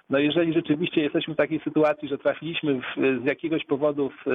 No 0.09 0.19
jeżeli 0.19 0.53
rzeczywiście 0.53 1.01
jesteśmy 1.01 1.33
w 1.33 1.37
takiej 1.37 1.59
sytuacji, 1.59 2.07
że 2.07 2.17
trafiliśmy 2.17 2.81
w, 2.81 3.21
z 3.23 3.25
jakiegoś 3.25 3.65
powodu 3.65 4.09
w, 4.09 4.25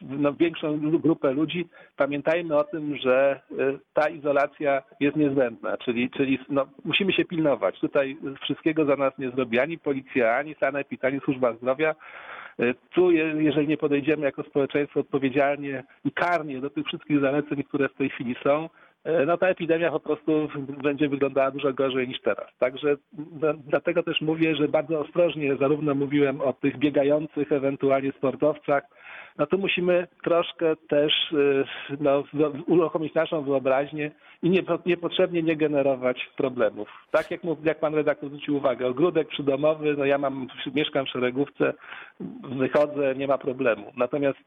w 0.00 0.20
no, 0.20 0.32
większą 0.32 0.78
grupę 0.78 1.32
ludzi, 1.32 1.68
pamiętajmy 1.96 2.56
o 2.56 2.64
tym, 2.64 2.96
że 2.96 3.40
e, 3.58 3.78
ta 3.92 4.08
izolacja 4.08 4.82
jest 5.00 5.16
niezbędna, 5.16 5.76
czyli, 5.76 6.10
czyli 6.10 6.38
no, 6.48 6.66
musimy 6.84 7.12
się 7.12 7.24
pilnować. 7.24 7.80
Tutaj 7.80 8.16
wszystkiego 8.42 8.84
za 8.84 8.96
nas 8.96 9.18
nie 9.18 9.30
zrobi 9.30 9.58
ani 9.58 9.78
policja, 9.78 10.36
ani 10.36 10.54
sanepid, 10.54 11.04
ani 11.04 11.20
służba 11.20 11.52
zdrowia. 11.52 11.94
E, 12.58 12.74
tu, 12.74 13.10
jeżeli 13.10 13.68
nie 13.68 13.76
podejdziemy 13.76 14.24
jako 14.24 14.42
społeczeństwo 14.42 15.00
odpowiedzialnie 15.00 15.84
i 16.04 16.12
karnie 16.12 16.60
do 16.60 16.70
tych 16.70 16.86
wszystkich 16.86 17.20
zaleceń, 17.20 17.62
które 17.62 17.88
w 17.88 17.94
tej 17.94 18.10
chwili 18.10 18.34
są, 18.42 18.68
no 19.26 19.36
ta 19.36 19.48
epidemia 19.48 19.90
po 19.90 20.00
prostu 20.00 20.48
będzie 20.82 21.08
wyglądała 21.08 21.50
dużo 21.50 21.72
gorzej 21.72 22.08
niż 22.08 22.20
teraz. 22.20 22.46
Także 22.58 22.96
dlatego 23.66 24.02
też 24.02 24.20
mówię, 24.20 24.56
że 24.56 24.68
bardzo 24.68 25.00
ostrożnie 25.00 25.56
zarówno 25.56 25.94
mówiłem 25.94 26.40
o 26.40 26.52
tych 26.52 26.78
biegających 26.78 27.52
ewentualnie 27.52 28.12
sportowcach, 28.12 28.84
no 29.38 29.46
to 29.46 29.58
musimy 29.58 30.06
troszkę 30.24 30.76
też 30.76 31.32
y, 31.32 31.64
no, 32.00 32.24
uruchomić 32.66 33.14
naszą 33.14 33.42
wyobraźnię 33.42 34.10
i 34.42 34.50
nie, 34.50 34.62
niepotrzebnie 34.86 35.42
nie 35.42 35.56
generować 35.56 36.30
problemów. 36.36 36.88
Tak 37.10 37.30
jak, 37.30 37.40
jak 37.64 37.80
pan 37.80 37.94
redaktor 37.94 38.28
zwrócił 38.28 38.56
uwagę, 38.56 38.86
ogródek 38.86 39.28
przydomowy, 39.28 39.94
no 39.98 40.04
ja 40.04 40.18
mam, 40.18 40.46
mieszkam 40.74 41.06
w 41.06 41.08
szeregówce, 41.08 41.74
wychodzę, 42.42 43.14
nie 43.14 43.26
ma 43.26 43.38
problemu. 43.38 43.92
Natomiast 43.96 44.38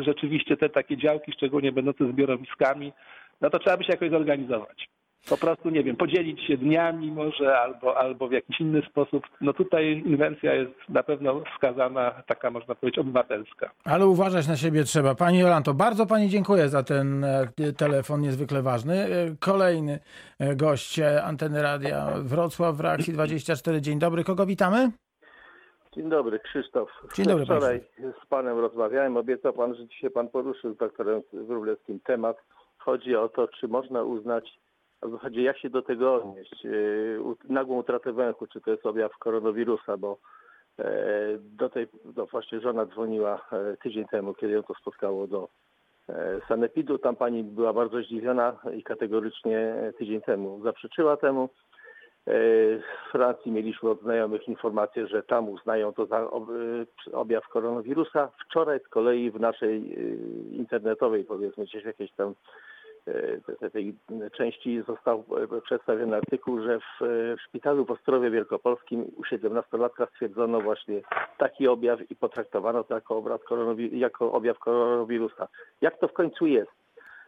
rzeczywiście 0.00 0.56
te 0.56 0.68
takie 0.68 0.96
działki, 0.96 1.32
szczególnie 1.32 1.72
będące 1.72 2.12
zbiorowiskami, 2.12 2.92
no 3.40 3.50
to 3.50 3.58
trzeba 3.58 3.76
by 3.76 3.84
się 3.84 3.92
jakoś 3.92 4.10
zorganizować 4.10 4.88
po 5.28 5.36
prostu, 5.36 5.70
nie 5.70 5.82
wiem, 5.82 5.96
podzielić 5.96 6.46
się 6.46 6.56
dniami 6.56 7.12
może 7.12 7.58
albo, 7.58 7.98
albo 7.98 8.28
w 8.28 8.32
jakiś 8.32 8.60
inny 8.60 8.82
sposób. 8.90 9.26
No 9.40 9.52
tutaj 9.52 10.02
inwencja 10.06 10.54
jest 10.54 10.72
na 10.88 11.02
pewno 11.02 11.42
wskazana, 11.54 12.22
taka 12.26 12.50
można 12.50 12.74
powiedzieć 12.74 12.98
obywatelska. 12.98 13.70
Ale 13.84 14.06
uważać 14.06 14.48
na 14.48 14.56
siebie 14.56 14.84
trzeba. 14.84 15.14
Pani 15.14 15.38
Jolanto, 15.38 15.74
bardzo 15.74 16.06
Pani 16.06 16.28
dziękuję 16.28 16.68
za 16.68 16.82
ten 16.82 17.24
e, 17.24 17.48
telefon 17.76 18.20
niezwykle 18.20 18.62
ważny. 18.62 18.94
E, 18.94 19.08
kolejny 19.40 19.98
e, 20.38 20.56
gość 20.56 21.00
Anteny 21.24 21.62
Radia 21.62 22.06
Wrocław 22.22 22.76
w 22.76 22.80
Reakcji 22.80 23.12
24. 23.12 23.80
Dzień 23.80 23.98
dobry, 23.98 24.24
kogo 24.24 24.46
witamy? 24.46 24.90
Dzień 25.94 26.08
dobry, 26.08 26.38
Krzysztof. 26.38 26.88
Dzień 27.14 27.26
dobry 27.26 27.44
Wczoraj 27.44 27.80
z 28.24 28.26
Panem 28.26 28.58
rozmawiałem, 28.58 29.16
obiecał 29.16 29.52
Pan, 29.52 29.74
że 29.74 29.86
dzisiaj 29.86 30.10
Pan 30.10 30.28
poruszył 30.28 30.74
z 30.74 30.76
doktorem 30.76 31.22
Wróblewskim 31.32 32.00
temat. 32.00 32.36
Chodzi 32.88 33.16
o 33.16 33.28
to, 33.28 33.48
czy 33.48 33.68
można 33.68 34.02
uznać 34.02 34.58
w 35.02 35.10
zasadzie 35.10 35.42
jak 35.42 35.58
się 35.58 35.70
do 35.70 35.82
tego 35.82 36.14
odnieść? 36.14 36.66
E, 36.66 36.70
nagłą 37.48 37.78
utratę 37.78 38.12
węchu, 38.12 38.46
czy 38.46 38.60
to 38.60 38.70
jest 38.70 38.86
objaw 38.86 39.18
koronawirusa, 39.18 39.96
bo 39.96 40.18
e, 40.78 40.84
do 41.38 41.68
tej, 41.68 41.86
no 42.16 42.26
właśnie 42.26 42.60
żona 42.60 42.86
dzwoniła 42.86 43.40
e, 43.52 43.76
tydzień 43.76 44.04
temu, 44.04 44.34
kiedy 44.34 44.52
ją 44.52 44.62
to 44.62 44.74
spotkało 44.74 45.26
do 45.26 45.48
sanepidu. 46.48 46.98
Tam 46.98 47.16
pani 47.16 47.44
była 47.44 47.72
bardzo 47.72 48.02
zdziwiona 48.02 48.56
i 48.76 48.82
kategorycznie 48.82 49.74
tydzień 49.98 50.20
temu 50.20 50.62
zaprzeczyła 50.62 51.16
temu. 51.16 51.48
W 52.26 53.10
Francji 53.12 53.52
mieliśmy 53.52 53.90
od 53.90 54.02
znajomych 54.02 54.48
informację, 54.48 55.06
że 55.06 55.22
tam 55.22 55.48
uznają 55.48 55.92
to 55.92 56.06
za 56.06 56.30
objaw 57.12 57.48
koronawirusa. 57.48 58.30
Wczoraj 58.44 58.80
z 58.80 58.88
kolei 58.88 59.30
w 59.30 59.40
naszej 59.40 59.98
internetowej, 60.56 61.24
powiedzmy, 61.24 61.64
gdzieś 61.64 61.84
jakieś 61.84 62.12
tam 62.12 62.34
E, 62.34 62.67
tej 63.72 63.94
części 64.36 64.82
został 64.86 65.24
e, 65.56 65.60
przedstawiony 65.60 66.16
artykuł, 66.16 66.62
że 66.62 66.78
w, 66.78 67.02
e, 67.02 67.36
w 67.36 67.40
szpitalu 67.48 67.84
w 67.84 67.90
Ostrowie 67.90 68.30
Wielkopolskim 68.30 69.02
u 69.16 69.22
17-latka 69.22 70.06
stwierdzono 70.14 70.60
właśnie 70.60 71.00
taki 71.38 71.68
objaw 71.68 72.10
i 72.10 72.16
potraktowano 72.16 72.84
to 72.84 72.94
jako, 72.94 73.16
obraz 73.16 73.40
jako 73.92 74.32
objaw 74.32 74.58
koronawirusa. 74.58 75.48
Jak 75.80 75.98
to 75.98 76.08
w 76.08 76.12
końcu 76.12 76.46
jest? 76.46 76.70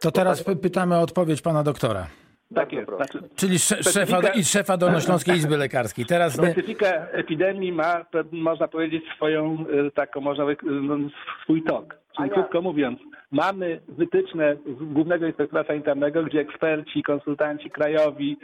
To 0.01 0.11
teraz 0.11 0.43
pytamy 0.61 0.95
o 0.95 1.01
odpowiedź 1.01 1.41
pana 1.41 1.63
doktora. 1.63 2.07
Tak 2.55 2.73
jest. 2.73 2.89
Znaczy, 2.95 3.19
Czyli 3.35 3.59
szefa, 3.59 4.19
i 4.35 4.43
szefa 4.43 4.77
Dolnośląskiej 4.77 5.35
Izby 5.35 5.57
Lekarskiej. 5.57 6.05
Teraz 6.05 6.33
specyfika 6.33 6.87
epidemii 7.11 7.71
ma, 7.71 8.05
można 8.31 8.67
powiedzieć, 8.67 9.03
swoją 9.15 9.65
taką, 9.93 10.21
można 10.21 10.45
no, 10.63 10.97
swój 11.43 11.63
tok. 11.63 11.95
Czyli 12.17 12.29
ja. 12.29 12.33
krótko 12.33 12.61
mówiąc, 12.61 12.99
mamy 13.31 13.79
wytyczne 13.87 14.55
z 14.79 14.93
Głównego 14.93 15.27
Inspektora 15.27 15.63
Sanitarnego, 15.63 16.23
gdzie 16.23 16.39
eksperci, 16.39 17.03
konsultanci 17.03 17.69
krajowi 17.69 18.37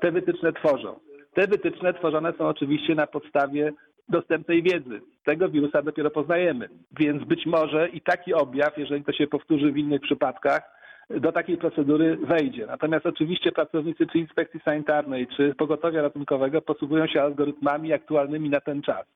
te 0.00 0.12
wytyczne 0.12 0.52
tworzą. 0.52 1.00
te 1.34 1.46
wytyczne 1.46 1.94
tworzone 1.94 2.32
są 2.38 2.48
oczywiście 2.48 2.94
na 2.94 3.06
podstawie 3.06 3.72
dostępnej 4.08 4.62
wiedzy. 4.62 5.00
Tego 5.24 5.48
wirusa 5.48 5.82
dopiero 5.82 6.10
poznajemy. 6.10 6.68
Więc 6.98 7.24
być 7.24 7.46
może 7.46 7.88
i 7.88 8.00
taki 8.00 8.34
objaw, 8.34 8.78
jeżeli 8.78 9.04
to 9.04 9.12
się 9.12 9.26
powtórzy 9.26 9.72
w 9.72 9.78
innych 9.78 10.00
przypadkach, 10.00 10.81
do 11.20 11.32
takiej 11.32 11.56
procedury 11.56 12.16
wejdzie. 12.16 12.66
Natomiast 12.66 13.06
oczywiście 13.06 13.52
pracownicy 13.52 14.06
czy 14.06 14.18
inspekcji 14.18 14.60
sanitarnej, 14.60 15.26
czy 15.26 15.54
pogotowia 15.54 16.02
ratunkowego 16.02 16.62
posługują 16.62 17.06
się 17.06 17.22
algorytmami 17.22 17.92
aktualnymi 17.92 18.50
na 18.50 18.60
ten 18.60 18.82
czas. 18.82 19.06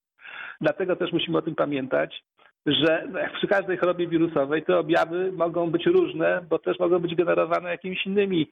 Dlatego 0.61 0.97
też 0.97 1.13
musimy 1.13 1.39
o 1.39 1.43
tym 1.43 1.55
pamiętać, 1.55 2.23
że 2.67 3.09
przy 3.37 3.47
każdej 3.47 3.77
chorobie 3.77 4.09
wirusowej 4.09 4.63
te 4.63 4.79
objawy 4.79 5.33
mogą 5.33 5.71
być 5.71 5.87
różne, 5.87 6.43
bo 6.51 6.59
też 6.59 6.79
mogą 6.79 6.99
być 6.99 7.15
generowane 7.15 7.71
jakimiś 7.71 8.07
innymi, 8.07 8.51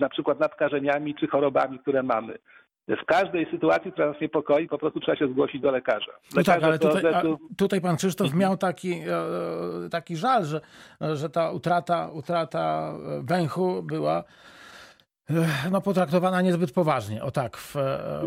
na 0.00 0.08
przykład 0.08 0.40
nadkażeniami 0.40 1.14
czy 1.14 1.26
chorobami, 1.26 1.78
które 1.78 2.02
mamy 2.02 2.38
w 2.96 3.04
każdej 3.04 3.46
sytuacji, 3.50 3.92
która 3.92 4.06
nas 4.06 4.20
niepokoi, 4.20 4.68
po 4.68 4.78
prostu 4.78 5.00
trzeba 5.00 5.18
się 5.18 5.28
zgłosić 5.28 5.60
do 5.60 5.70
lekarza. 5.70 6.12
No 6.36 6.42
tak, 6.42 6.62
ale 6.62 6.78
tutaj, 6.78 7.02
tutaj 7.56 7.80
pan 7.80 7.96
Krzysztof 7.96 8.34
miał 8.34 8.56
taki, 8.56 8.92
e, 8.92 9.88
taki 9.90 10.16
żal, 10.16 10.44
że, 10.44 10.60
że 11.00 11.30
ta 11.30 11.50
utrata, 11.50 12.10
utrata 12.12 12.94
węchu 13.22 13.82
była 13.82 14.24
e, 15.30 15.70
no, 15.70 15.80
potraktowana 15.80 16.42
niezbyt 16.42 16.72
poważnie. 16.72 17.22
O 17.22 17.30
tak. 17.30 17.56
W... 17.56 17.76
E, 17.76 18.22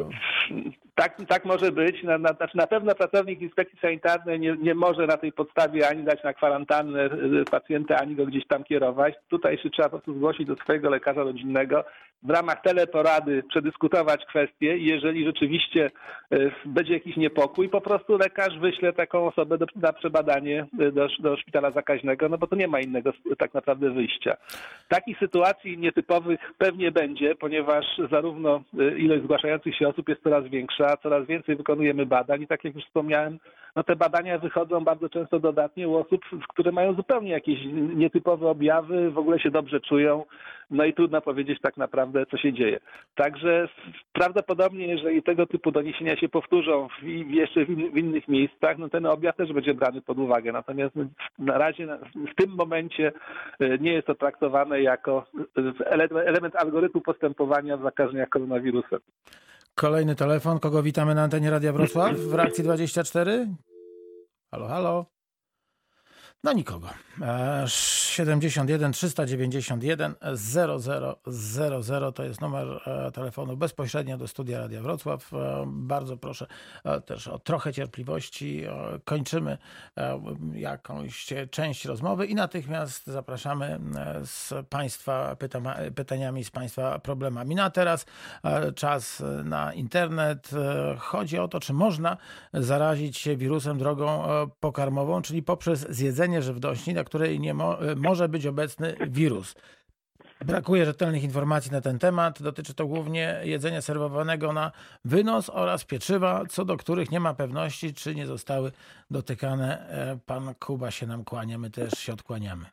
tak, 0.96 1.18
tak 1.28 1.46
może 1.46 1.72
być. 1.72 2.04
Na, 2.04 2.18
na, 2.18 2.34
znaczy 2.34 2.58
na 2.58 2.68
pewno 2.68 2.96
pracownik 2.96 3.42
inspekcji 3.42 3.80
sanitarnej 3.80 4.40
nie, 4.40 4.58
nie 4.58 4.76
może 4.76 5.08
na 5.08 5.18
tej 5.18 5.32
podstawie 5.32 5.90
ani 5.90 6.04
dać 6.04 6.24
na 6.24 6.34
kwarantannę 6.34 7.10
pacjenta, 7.52 7.98
ani 7.98 8.16
go 8.16 8.26
gdzieś 8.26 8.48
tam 8.48 8.64
kierować. 8.64 9.16
Tutaj 9.30 9.58
się 9.58 9.70
trzeba 9.70 9.90
po 9.90 9.98
prostu 9.98 10.14
zgłosić 10.14 10.48
do 10.48 10.56
swojego 10.56 10.90
lekarza 10.90 11.24
rodzinnego, 11.24 11.86
w 12.24 12.30
ramach 12.30 12.62
teleporady 12.62 13.44
przedyskutować 13.50 14.26
kwestię 14.26 14.78
i 14.78 14.86
jeżeli 14.86 15.26
rzeczywiście 15.26 15.92
e, 16.32 16.38
będzie 16.66 16.94
jakiś 16.94 17.18
niepokój, 17.18 17.70
po 17.70 17.82
prostu 17.82 18.18
lekarz 18.18 18.60
wyśle 18.60 18.94
taką 18.94 19.28
osobę 19.28 19.58
do, 19.58 19.66
na 19.76 19.94
przebadanie 19.94 20.66
e, 20.80 20.92
do, 20.92 21.08
do 21.20 21.38
szpitala 21.38 21.72
zakaźnego, 21.72 22.30
no 22.30 22.38
bo 22.38 22.48
to 22.48 22.56
nie 22.56 22.68
ma 22.68 22.80
innego 22.80 23.12
tak 23.38 23.54
naprawdę 23.54 23.92
wyjścia. 23.92 24.38
Takich 24.88 25.20
sytuacji 25.20 25.78
nietypowych 25.78 26.40
pewnie 26.58 26.92
będzie, 26.92 27.36
ponieważ 27.36 27.86
zarówno 28.12 28.64
e, 28.80 28.98
ilość 28.98 29.24
zgłaszających 29.24 29.76
się 29.78 29.88
osób 29.88 30.10
jest 30.10 30.24
coraz 30.24 30.48
większa, 30.48 30.98
coraz 30.98 31.28
więcej 31.28 31.56
wykonujemy 31.56 32.06
badań 32.06 32.42
i 32.42 32.48
tak 32.48 32.64
jak 32.64 32.76
już 32.76 32.86
wspomniałem, 32.86 33.40
no 33.76 33.84
te 33.84 33.96
badania 33.96 34.38
wychodzą 34.38 34.84
bardzo 34.84 35.10
często 35.10 35.40
dodatnie 35.40 35.88
u 35.88 35.96
osób, 35.96 36.22
które 36.50 36.72
mają 36.72 36.94
zupełnie 36.94 37.32
jakieś 37.32 37.60
nietypowe 37.96 38.48
objawy, 38.48 39.12
w 39.12 39.18
ogóle 39.18 39.40
się 39.40 39.52
dobrze 39.52 39.82
czują, 39.82 40.26
no 40.72 40.86
i 40.86 40.94
trudno 40.94 41.22
powiedzieć 41.22 41.60
tak 41.62 41.78
naprawdę, 41.78 42.26
co 42.26 42.38
się 42.38 42.54
dzieje. 42.54 42.80
Także 43.16 43.68
prawdopodobnie, 44.14 44.88
jeżeli 44.88 45.24
tego 45.24 45.46
typu 45.46 45.72
doniesienia 45.72 46.18
się 46.18 46.30
powtórzą 46.30 46.88
w, 47.02 47.04
jeszcze 47.30 47.66
w, 47.66 47.98
innych 47.98 48.28
miejscach, 48.28 48.78
no 48.78 48.90
ten 48.90 49.06
objaw 49.06 49.36
też 49.36 49.54
będzie 49.54 49.74
brany 49.74 50.02
pod 50.02 50.20
uwagę. 50.20 50.52
Natomiast 50.52 50.96
na 51.40 51.58
razie 51.58 51.88
w 52.32 52.36
tym 52.36 52.56
momencie 52.56 53.12
e, 53.60 53.78
nie 53.78 53.94
jest 53.94 54.08
to 54.08 54.16
traktowane 54.16 54.82
jako 54.82 55.26
e, 55.86 56.26
element 56.26 56.56
algorytmu 56.56 57.02
postępowania 57.02 57.78
w 57.78 57.84
zakażeniach 57.84 58.30
koronawirusem. 58.30 59.00
Kolejny 59.76 60.16
telefon. 60.16 60.60
Kogo 60.60 60.84
witamy 60.84 61.16
na 61.16 61.24
antenie 61.24 61.50
Radia 61.50 61.74
Wrocław 61.74 62.16
w 62.18 62.34
reakcji 62.34 62.64
24? 62.64 63.48
Halo, 64.52 64.68
halo. 64.68 65.13
No 66.44 66.54
nikogo. 66.54 66.90
71 67.68 68.92
391 68.92 70.16
0000 70.36 72.12
to 72.12 72.24
jest 72.24 72.42
numer 72.42 72.68
e, 72.86 73.12
telefonu 73.12 73.58
bezpośrednio 73.58 74.18
do 74.18 74.28
studia 74.28 74.60
Radia 74.60 74.82
Wrocław. 74.82 75.34
E, 75.34 75.64
bardzo 75.68 76.18
proszę 76.18 76.48
e, 76.84 77.02
też 77.02 77.28
o 77.28 77.40
trochę 77.40 77.74
cierpliwości. 77.74 78.64
Kończymy 79.06 79.58
jakąś 80.54 81.34
część 81.52 81.86
rozmowy 81.86 82.26
i 82.26 82.36
natychmiast 82.36 83.08
zapraszamy 83.08 83.80
z 84.24 84.54
Państwa 84.70 85.36
pytaniami, 85.96 86.44
z 86.44 86.52
Państwa 86.52 87.00
problemami. 87.00 87.56
No 87.56 87.64
a 87.64 87.70
teraz 87.70 88.06
czas 88.76 89.24
na 89.44 89.74
internet. 89.74 90.50
Chodzi 90.98 91.40
o 91.40 91.48
to, 91.48 91.60
czy 91.60 91.74
można 91.74 92.18
zarazić 92.54 93.18
się 93.18 93.38
wirusem 93.38 93.78
drogą 93.78 94.24
pokarmową, 94.60 95.22
czyli 95.22 95.44
poprzez 95.44 95.88
zjedzenie 95.90 96.33
żywności, 96.42 96.94
na 96.94 97.04
której 97.04 97.40
nie 97.40 97.54
mo 97.54 97.78
może 97.96 98.30
być 98.30 98.46
obecny 98.46 98.96
wirus. 99.08 99.56
Brakuje 100.46 100.86
rzetelnych 100.86 101.24
informacji 101.24 101.72
na 101.72 101.82
ten 101.82 102.00
temat. 102.00 102.42
Dotyczy 102.42 102.74
to 102.74 102.88
głównie 102.88 103.42
jedzenia 103.44 103.82
serwowanego 103.82 104.54
na 104.54 104.72
wynos 105.06 105.50
oraz 105.50 105.86
pieczywa, 105.86 106.44
co 106.50 106.66
do 106.66 106.78
których 106.78 107.12
nie 107.12 107.20
ma 107.20 107.34
pewności, 107.34 107.94
czy 107.94 108.16
nie 108.16 108.28
zostały 108.28 108.72
dotykane. 109.12 109.90
E, 109.90 110.20
pan 110.26 110.56
Kuba 110.56 110.92
się 110.92 111.08
nam 111.08 111.24
kłania, 111.24 111.58
my 111.58 111.70
też 111.70 111.94
się 111.94 112.14
odkłaniamy. 112.14 112.66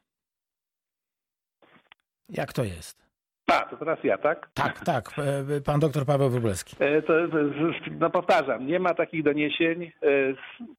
Jak 2.28 2.52
to 2.52 2.64
jest? 2.64 3.09
A, 3.50 3.64
to 3.70 3.76
teraz 3.76 3.98
ja, 4.04 4.18
tak? 4.18 4.48
Tak, 4.54 4.84
tak. 4.84 5.04
E, 5.18 5.60
pan 5.60 5.80
doktor 5.80 6.06
Paweł 6.06 6.30
Wróblewski. 6.30 6.76
E, 6.78 7.02
to, 7.02 7.12
no 8.00 8.10
powtarzam, 8.10 8.66
nie 8.66 8.78
ma 8.78 8.94
takich 8.94 9.22
doniesień. 9.22 9.82
E, 9.82 9.90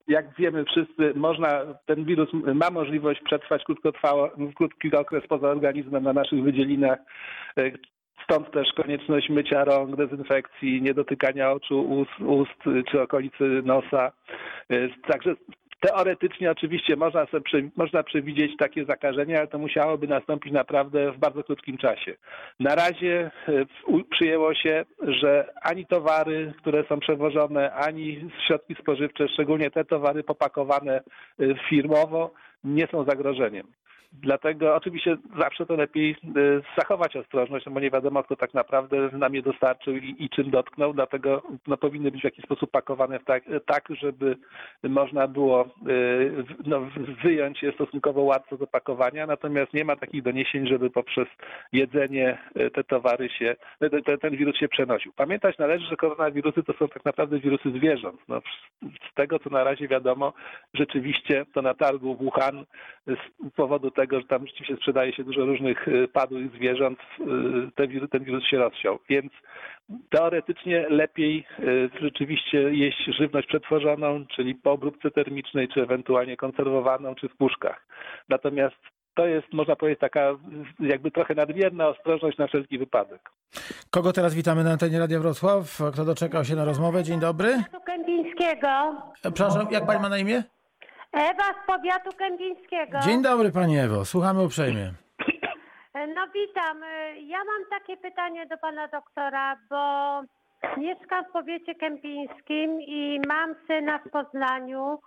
jak 0.07 0.35
wiemy 0.37 0.65
wszyscy, 0.65 1.13
można, 1.15 1.65
ten 1.85 2.05
wirus 2.05 2.29
ma 2.33 2.69
możliwość 2.69 3.21
przetrwać 3.25 3.63
krótkotrwało, 3.63 4.29
krótki 4.55 4.95
okres 4.95 5.23
poza 5.27 5.47
organizmem 5.47 6.03
na 6.03 6.13
naszych 6.13 6.43
wydzielinach. 6.43 6.99
Stąd 8.23 8.51
też 8.51 8.73
konieczność 8.73 9.29
mycia 9.29 9.63
rąk, 9.63 9.95
dezynfekcji, 9.95 10.81
niedotykania 10.81 11.51
oczu, 11.51 11.81
ust, 11.81 12.19
ust 12.19 12.85
czy 12.91 13.01
okolicy 13.01 13.61
nosa. 13.63 14.11
Także 15.07 15.35
Teoretycznie 15.81 16.51
oczywiście 16.51 16.95
można, 16.95 17.25
sobie, 17.25 17.69
można 17.75 18.03
przewidzieć 18.03 18.57
takie 18.57 18.85
zakażenia, 18.85 19.37
ale 19.37 19.47
to 19.47 19.57
musiałoby 19.57 20.07
nastąpić 20.07 20.53
naprawdę 20.53 21.11
w 21.11 21.17
bardzo 21.17 21.43
krótkim 21.43 21.77
czasie. 21.77 22.15
Na 22.59 22.75
razie 22.75 23.31
e, 23.47 23.65
przyjęło 24.11 24.53
się, 24.53 24.85
że 25.07 25.53
ani 25.61 25.85
towary, 25.85 26.53
które 26.57 26.83
są 26.89 26.99
przewożone, 26.99 27.73
ani 27.73 28.29
środki 28.47 28.75
spożywcze, 28.81 29.27
szczególnie 29.27 29.71
te 29.71 29.85
towary 29.85 30.23
popakowane 30.23 30.97
e, 30.97 31.03
firmowo, 31.69 32.33
nie 32.63 32.87
są 32.87 33.03
zagrożeniem. 33.03 33.67
Dlatego 34.13 34.75
oczywiście 34.75 35.17
zawsze 35.39 35.65
to 35.65 35.75
lepiej 35.75 36.15
y, 36.37 36.61
zachować 36.77 37.15
ostrożność, 37.15 37.65
no 37.65 37.71
bo 37.71 37.79
nie 37.79 37.91
wiadomo, 37.91 38.23
kto 38.23 38.35
tak 38.35 38.53
naprawdę 38.53 39.09
nam 39.11 39.35
je 39.35 39.41
dostarczył 39.41 39.95
i, 39.95 40.15
i 40.19 40.29
czym 40.29 40.49
dotknął, 40.49 40.93
dlatego 40.93 41.41
no, 41.67 41.77
powinny 41.77 42.11
być 42.11 42.21
w 42.21 42.23
jakiś 42.23 42.45
sposób 42.45 42.71
pakowane 42.71 43.19
tak, 43.19 43.43
tak, 43.65 43.87
żeby 43.89 44.37
można 44.83 45.27
było 45.27 45.65
y, 45.87 46.43
no, 46.65 46.81
wyjąć 47.23 47.63
je 47.63 47.71
stosunkowo 47.71 48.21
łatwo 48.21 48.57
z 48.57 48.61
opakowania, 48.61 49.27
natomiast 49.27 49.73
nie 49.73 49.85
ma 49.85 49.95
takich 49.95 50.23
doniesień, 50.23 50.67
żeby 50.67 50.89
poprzez 50.89 51.27
jedzenie 51.73 52.37
y, 52.59 52.71
te 52.71 52.83
towary 52.83 53.29
się, 53.29 53.55
te, 54.05 54.17
ten 54.17 54.35
wirus 54.35 54.55
się 54.55 54.67
przenosił. 54.67 55.13
Pamiętać 55.15 55.57
należy, 55.57 55.85
że 55.85 55.95
koronawirusy 55.95 56.63
to 56.63 56.73
są 56.73 56.87
tak 56.87 57.05
naprawdę 57.05 57.39
wirusy 57.39 57.71
zwierząt. 57.71 58.21
No, 58.27 58.41
z 59.11 59.13
tego, 59.13 59.39
co 59.39 59.49
na 59.49 59.63
razie 59.63 59.87
wiadomo, 59.87 60.33
rzeczywiście 60.73 61.45
to 61.53 61.61
na 61.61 61.73
targu 61.73 62.15
Wuhan 62.15 62.65
z 63.07 63.51
powodu 63.55 63.91
tego, 63.91 64.00
tego, 64.01 64.19
że 64.19 64.27
tam 64.27 64.47
rzeczywiście 64.47 64.75
sprzedaje 64.75 65.13
się 65.13 65.23
dużo 65.23 65.45
różnych 65.45 65.87
y, 65.87 66.07
padłych 66.07 66.51
zwierząt, 66.55 66.99
y, 66.99 67.23
ten 67.75 67.87
wirus, 67.87 68.09
ten 68.09 68.23
wirus 68.23 68.43
się 68.45 68.57
rozsiał. 68.57 68.99
Więc 69.09 69.31
teoretycznie 70.09 70.85
lepiej 70.89 71.45
y, 71.59 71.89
rzeczywiście 72.01 72.57
jeść 72.57 73.05
żywność 73.19 73.47
przetworzoną, 73.47 74.25
czyli 74.35 74.55
po 74.55 74.71
obróbce 74.71 75.11
termicznej, 75.11 75.67
czy 75.67 75.81
ewentualnie 75.81 76.37
konserwowaną, 76.37 77.15
czy 77.15 77.29
w 77.29 77.35
puszkach. 77.35 77.87
Natomiast 78.29 78.75
to 79.15 79.25
jest, 79.25 79.53
można 79.53 79.75
powiedzieć, 79.75 79.99
taka 79.99 80.37
jakby 80.79 81.11
trochę 81.11 81.35
nadmierna 81.35 81.87
ostrożność 81.87 82.37
na 82.37 82.47
wszelki 82.47 82.77
wypadek. 82.77 83.31
Kogo 83.89 84.13
teraz 84.13 84.35
witamy 84.35 84.63
na 84.63 84.71
antenie 84.71 84.99
Radia 84.99 85.19
Wrocław? 85.19 85.81
Kto 85.93 86.05
doczekał 86.05 86.45
się 86.45 86.55
na 86.55 86.65
rozmowę? 86.65 87.03
Dzień 87.03 87.19
dobry. 87.19 87.63
Kępińskiego. 87.85 88.67
Przepraszam, 89.21 89.67
jak 89.71 89.85
pani 89.85 90.01
ma 90.01 90.09
na 90.09 90.17
imię? 90.17 90.43
Ewa 91.13 91.53
z 91.63 91.67
powiatu 91.67 92.09
kępińskiego. 92.17 92.99
Dzień 92.99 93.21
dobry 93.21 93.51
Pani 93.51 93.79
Ewo, 93.79 94.05
słuchamy 94.05 94.43
uprzejmie. 94.43 94.91
No 96.15 96.21
witam. 96.33 96.81
Ja 97.27 97.37
mam 97.37 97.79
takie 97.79 97.97
pytanie 97.97 98.45
do 98.45 98.57
Pana 98.57 98.87
doktora, 98.87 99.57
bo 99.69 100.21
mieszkam 100.77 101.25
w 101.25 101.31
powiecie 101.31 101.75
kępińskim 101.75 102.81
i 102.81 103.21
mam 103.27 103.55
syna 103.67 103.99
w 103.99 104.09
Poznaniu 104.09 104.99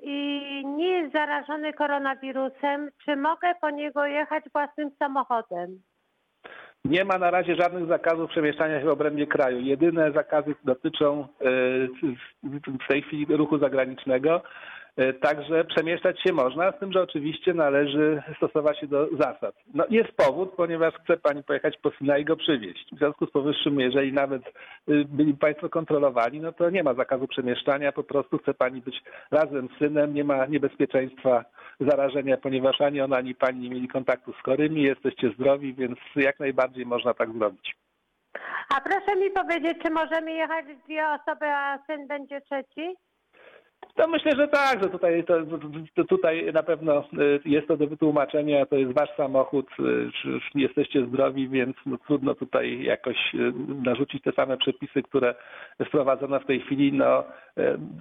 i 0.00 0.62
nie 0.66 0.88
jest 0.88 1.12
zarażony 1.12 1.72
koronawirusem. 1.72 2.90
Czy 3.04 3.16
mogę 3.16 3.54
po 3.60 3.70
niego 3.70 4.06
jechać 4.06 4.44
własnym 4.52 4.90
samochodem? 4.98 5.82
Nie 6.84 7.04
ma 7.04 7.18
na 7.18 7.30
razie 7.30 7.56
żadnych 7.56 7.86
zakazów 7.86 8.30
przemieszczania 8.30 8.80
się 8.80 8.86
w 8.86 8.88
obrębie 8.88 9.26
kraju. 9.26 9.60
Jedyne 9.60 10.12
zakazy 10.12 10.54
dotyczą 10.64 11.28
e, 11.40 11.44
w 12.84 12.88
tej 12.88 13.02
chwili 13.02 13.36
ruchu 13.36 13.58
zagranicznego. 13.58 14.42
E, 14.98 15.12
Także 15.12 15.64
przemieszczać 15.64 16.22
się 16.22 16.32
można, 16.32 16.72
z 16.72 16.78
tym, 16.78 16.92
że 16.92 17.02
oczywiście 17.02 17.54
należy 17.54 18.22
stosować 18.36 18.80
się 18.80 18.86
do 18.86 19.08
zasad. 19.18 19.54
No, 19.74 19.84
jest 19.90 20.12
powód, 20.12 20.52
ponieważ 20.56 20.94
chce 20.94 21.16
pani 21.16 21.42
pojechać 21.42 21.78
po 21.82 21.90
syna 21.90 22.18
i 22.18 22.24
go 22.24 22.36
przywieźć. 22.36 22.86
W 22.92 22.98
związku 22.98 23.26
z 23.26 23.30
powyższym, 23.30 23.80
jeżeli 23.80 24.12
nawet 24.12 24.42
y, 24.88 25.04
byli 25.04 25.34
państwo 25.34 25.68
kontrolowani, 25.68 26.40
no 26.40 26.52
to 26.52 26.70
nie 26.70 26.82
ma 26.82 26.94
zakazu 26.94 27.28
przemieszczania, 27.28 27.92
po 27.92 28.04
prostu 28.04 28.38
chce 28.38 28.54
pani 28.54 28.80
być 28.80 29.02
razem 29.30 29.68
z 29.68 29.78
synem, 29.78 30.14
nie 30.14 30.24
ma 30.24 30.46
niebezpieczeństwa 30.46 31.44
zarażenia, 31.80 32.36
ponieważ 32.36 32.80
ani 32.80 33.00
on, 33.00 33.12
ani 33.12 33.34
pani 33.34 33.60
nie 33.60 33.70
mieli 33.70 33.88
kontaktu 33.88 34.32
z 34.32 34.42
chorymi, 34.44 34.82
jesteście 34.82 35.30
zdrowi, 35.30 35.74
więc 35.74 35.98
jak 36.16 36.40
najbardziej 36.40 36.86
można 36.86 37.14
tak 37.14 37.32
zrobić. 37.32 37.76
A 38.76 38.80
proszę 38.80 39.16
mi 39.16 39.30
powiedzieć, 39.30 39.78
czy 39.82 39.90
możemy 39.90 40.32
jechać 40.32 40.66
dwie 40.84 41.08
osoby, 41.08 41.46
a 41.46 41.78
syn 41.86 42.06
będzie 42.06 42.40
trzeci? 42.40 42.96
To 43.98 44.08
myślę, 44.08 44.32
że 44.36 44.48
tak, 44.48 44.82
że 44.82 44.90
tutaj, 44.90 45.24
to, 45.24 45.34
to 45.94 46.04
tutaj 46.04 46.52
na 46.52 46.62
pewno 46.62 47.00
y, 47.00 47.40
jest 47.44 47.68
to 47.68 47.76
do 47.76 47.86
wytłumaczenia, 47.86 48.66
to 48.66 48.76
jest 48.76 48.92
wasz 48.92 49.16
samochód, 49.16 49.66
y, 49.80 50.10
jesteście 50.54 51.06
zdrowi, 51.06 51.48
więc 51.48 51.76
no, 51.86 51.98
trudno 52.06 52.34
tutaj 52.34 52.82
jakoś 52.82 53.16
y, 53.34 53.52
narzucić 53.84 54.22
te 54.22 54.32
same 54.32 54.56
przepisy, 54.56 55.02
które 55.02 55.34
wprowadzono 55.86 56.40
w 56.40 56.46
tej 56.46 56.60
chwili. 56.60 56.92
No, 56.92 57.24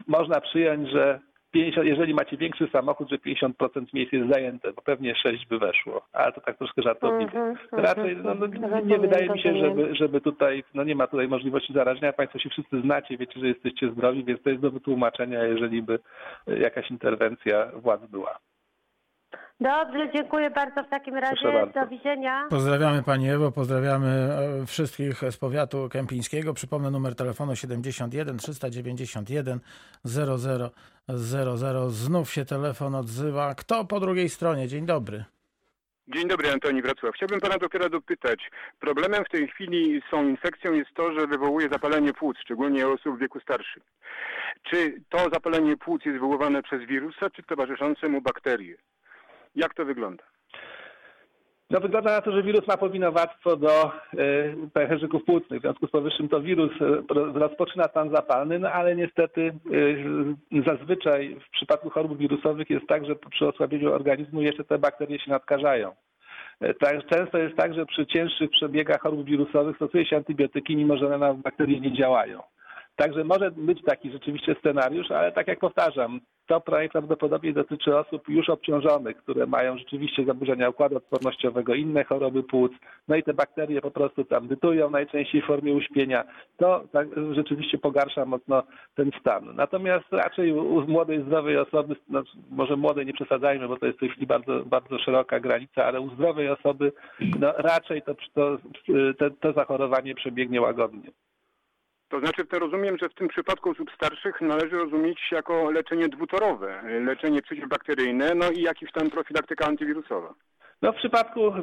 można 0.07 0.41
przyjąć, 0.41 0.89
że 0.89 1.19
50, 1.51 1.87
jeżeli 1.87 2.13
macie 2.13 2.37
większy 2.37 2.67
samochód, 2.71 3.09
że 3.09 3.17
50% 3.17 3.85
miejsc 3.93 4.13
jest 4.13 4.29
zajęte, 4.29 4.73
bo 4.73 4.81
pewnie 4.81 5.15
6 5.15 5.47
by 5.47 5.59
weszło, 5.59 6.01
ale 6.13 6.33
to 6.33 6.41
tak 6.41 6.57
troszkę 6.57 6.81
żartobliwie. 6.81 7.39
Mhm, 7.39 7.55
Raczej 7.71 8.17
no, 8.17 8.35
no, 8.35 8.79
nie 8.79 8.99
wydaje 8.99 9.29
mi 9.29 9.41
się, 9.41 9.57
żeby, 9.59 9.95
żeby 9.95 10.21
tutaj, 10.21 10.63
no 10.73 10.83
nie 10.83 10.95
ma 10.95 11.07
tutaj 11.07 11.27
możliwości 11.27 11.73
zarażenia. 11.73 12.13
Państwo 12.13 12.39
się 12.39 12.49
wszyscy 12.49 12.81
znacie, 12.81 13.17
wiecie, 13.17 13.39
że 13.39 13.47
jesteście 13.47 13.91
zdrowi, 13.91 14.23
więc 14.23 14.43
to 14.43 14.49
jest 14.49 14.61
do 14.61 14.71
wytłumaczenia, 14.71 15.43
jeżeli 15.43 15.81
by 15.81 15.99
jakaś 16.47 16.91
interwencja 16.91 17.71
władz 17.75 18.05
była. 18.05 18.39
Dobrze, 19.59 20.09
dziękuję 20.15 20.49
bardzo 20.49 20.83
w 20.83 20.89
takim 20.89 21.15
razie. 21.15 21.51
bardzo. 21.51 21.79
Do 21.79 21.87
widzenia. 21.87 22.47
Pozdrawiamy 22.49 23.03
Pani 23.03 23.29
Ewo, 23.29 23.51
pozdrawiamy 23.51 24.07
e, 24.07 24.65
wszystkich 24.65 25.21
z 25.31 25.37
powiatu 25.37 25.89
kępińskiego. 25.89 26.53
Przypomnę 26.53 26.91
numer 26.91 27.15
telefonu 27.15 27.55
71 27.55 28.37
391 28.37 29.59
00 30.03 30.69
00. 31.09 31.89
Znów 31.89 32.31
się 32.31 32.45
telefon 32.45 32.95
odzywa. 32.95 33.55
Kto 33.55 33.85
po 33.85 33.99
drugiej 33.99 34.29
stronie? 34.29 34.67
Dzień 34.67 34.85
dobry. 34.85 35.25
Dzień 36.07 36.27
dobry, 36.27 36.51
Antoni 36.51 36.81
Wrocław. 36.81 37.15
Chciałbym 37.15 37.39
pana 37.39 37.57
doktora 37.57 37.89
dopytać. 37.89 38.39
Problemem 38.79 39.25
w 39.25 39.29
tej 39.29 39.47
chwili 39.47 40.01
z 40.07 40.11
tą 40.11 40.27
infekcją 40.27 40.73
jest 40.73 40.93
to, 40.93 41.19
że 41.19 41.27
wywołuje 41.27 41.69
zapalenie 41.69 42.13
płuc, 42.13 42.37
szczególnie 42.41 42.87
u 42.87 42.93
osób 42.93 43.15
w 43.15 43.19
wieku 43.19 43.39
starszym. 43.39 43.83
Czy 44.63 45.01
to 45.09 45.17
zapalenie 45.17 45.77
płuc 45.77 46.05
jest 46.05 46.13
wywoływane 46.13 46.63
przez 46.63 46.83
wirusa, 46.83 47.29
czy 47.29 47.43
towarzyszące 47.43 48.09
mu 48.09 48.21
bakterie? 48.21 48.77
Jak 49.57 49.73
to 49.73 49.85
wygląda? 49.85 50.23
No 51.69 51.79
wygląda 51.79 52.11
na 52.11 52.21
to, 52.21 52.31
że 52.31 52.43
wirus 52.43 52.67
ma 52.67 52.77
powinowactwo 52.77 53.55
do 53.57 53.91
y, 54.13 54.55
pęcherzyków 54.73 55.23
płucnych. 55.25 55.59
W 55.59 55.61
związku 55.61 55.87
z 55.87 55.91
powyższym 55.91 56.29
to 56.29 56.41
wirus 56.41 56.71
ro- 57.09 57.31
rozpoczyna 57.33 57.83
stan 57.83 58.09
zapalny, 58.15 58.59
no 58.59 58.71
ale 58.71 58.95
niestety 58.95 59.41
y, 60.51 60.63
zazwyczaj 60.65 61.37
w 61.47 61.49
przypadku 61.49 61.89
chorób 61.89 62.17
wirusowych 62.17 62.69
jest 62.69 62.87
tak, 62.87 63.05
że 63.05 63.15
przy 63.15 63.47
osłabieniu 63.47 63.93
organizmu 63.93 64.41
jeszcze 64.41 64.63
te 64.63 64.77
bakterie 64.79 65.19
się 65.19 65.31
nadkarzają. 65.31 65.91
Y, 66.63 66.73
Tak, 66.73 67.05
często 67.05 67.37
jest 67.37 67.55
tak, 67.57 67.73
że 67.73 67.85
przy 67.85 68.05
cięższych 68.05 68.49
przebiegach 68.49 69.01
chorób 69.01 69.25
wirusowych 69.25 69.75
stosuje 69.75 70.05
się 70.05 70.17
antybiotyki, 70.17 70.75
mimo 70.75 70.97
że 70.97 71.05
one 71.05 71.17
na 71.17 71.33
bakterie 71.33 71.79
nie 71.79 71.93
działają. 71.93 72.39
Także 72.97 73.23
może 73.23 73.51
być 73.51 73.83
taki 73.83 74.11
rzeczywiście 74.11 74.55
scenariusz, 74.59 75.11
ale 75.11 75.31
tak 75.31 75.47
jak 75.47 75.59
powtarzam, 75.59 76.19
to 76.47 76.61
najprawdopodobniej 76.71 77.53
dotyczy 77.53 77.97
osób 77.97 78.29
już 78.29 78.49
obciążonych, 78.49 79.17
które 79.17 79.45
mają 79.45 79.77
rzeczywiście 79.77 80.25
zaburzenia 80.25 80.69
układu 80.69 80.97
odpornościowego, 80.97 81.73
inne 81.73 82.03
choroby 82.03 82.43
płuc, 82.43 82.71
no 83.07 83.15
i 83.15 83.23
te 83.23 83.33
bakterie 83.33 83.81
po 83.81 83.91
prostu 83.91 84.23
tam 84.23 84.47
bytują 84.47 84.89
najczęściej 84.89 85.41
w 85.41 85.45
formie 85.45 85.73
uśpienia. 85.73 86.23
To 86.57 86.83
tak 86.91 87.07
rzeczywiście 87.31 87.77
pogarsza 87.77 88.25
mocno 88.25 88.63
ten 88.95 89.11
stan. 89.19 89.55
Natomiast 89.55 90.05
raczej 90.11 90.51
u 90.51 90.87
młodej, 90.87 91.23
zdrowej 91.23 91.57
osoby, 91.57 91.95
no, 92.09 92.23
może 92.51 92.75
młodej 92.75 93.05
nie 93.05 93.13
przesadzajmy, 93.13 93.67
bo 93.67 93.77
to 93.77 93.85
jest 93.85 93.97
w 93.97 93.99
tej 93.99 94.09
chwili 94.09 94.27
bardzo, 94.27 94.65
bardzo 94.65 94.99
szeroka 94.99 95.39
granica, 95.39 95.85
ale 95.85 96.01
u 96.01 96.09
zdrowej 96.09 96.49
osoby 96.49 96.91
no, 97.39 97.53
raczej 97.57 98.01
to, 98.01 98.15
to, 98.33 98.57
to, 99.17 99.29
to 99.39 99.53
zachorowanie 99.53 100.15
przebiegnie 100.15 100.61
łagodnie. 100.61 101.11
To 102.09 102.19
znaczy, 102.19 102.45
to 102.45 102.59
rozumiem, 102.59 102.97
że 102.97 103.09
w 103.09 103.13
tym 103.13 103.27
przypadku 103.27 103.69
osób 103.69 103.91
starszych 103.95 104.41
należy 104.41 104.77
rozumieć 104.77 105.19
jako 105.31 105.71
leczenie 105.71 106.09
dwutorowe, 106.09 106.81
leczenie 107.01 107.41
przeciwbakteryjne, 107.41 108.35
no 108.35 108.51
i 108.51 108.61
jakiś 108.61 108.91
tam 108.91 109.09
profilaktyka 109.09 109.65
antywirusowa. 109.65 110.33
No 110.81 110.91
w 110.91 110.95
przypadku 110.95 111.53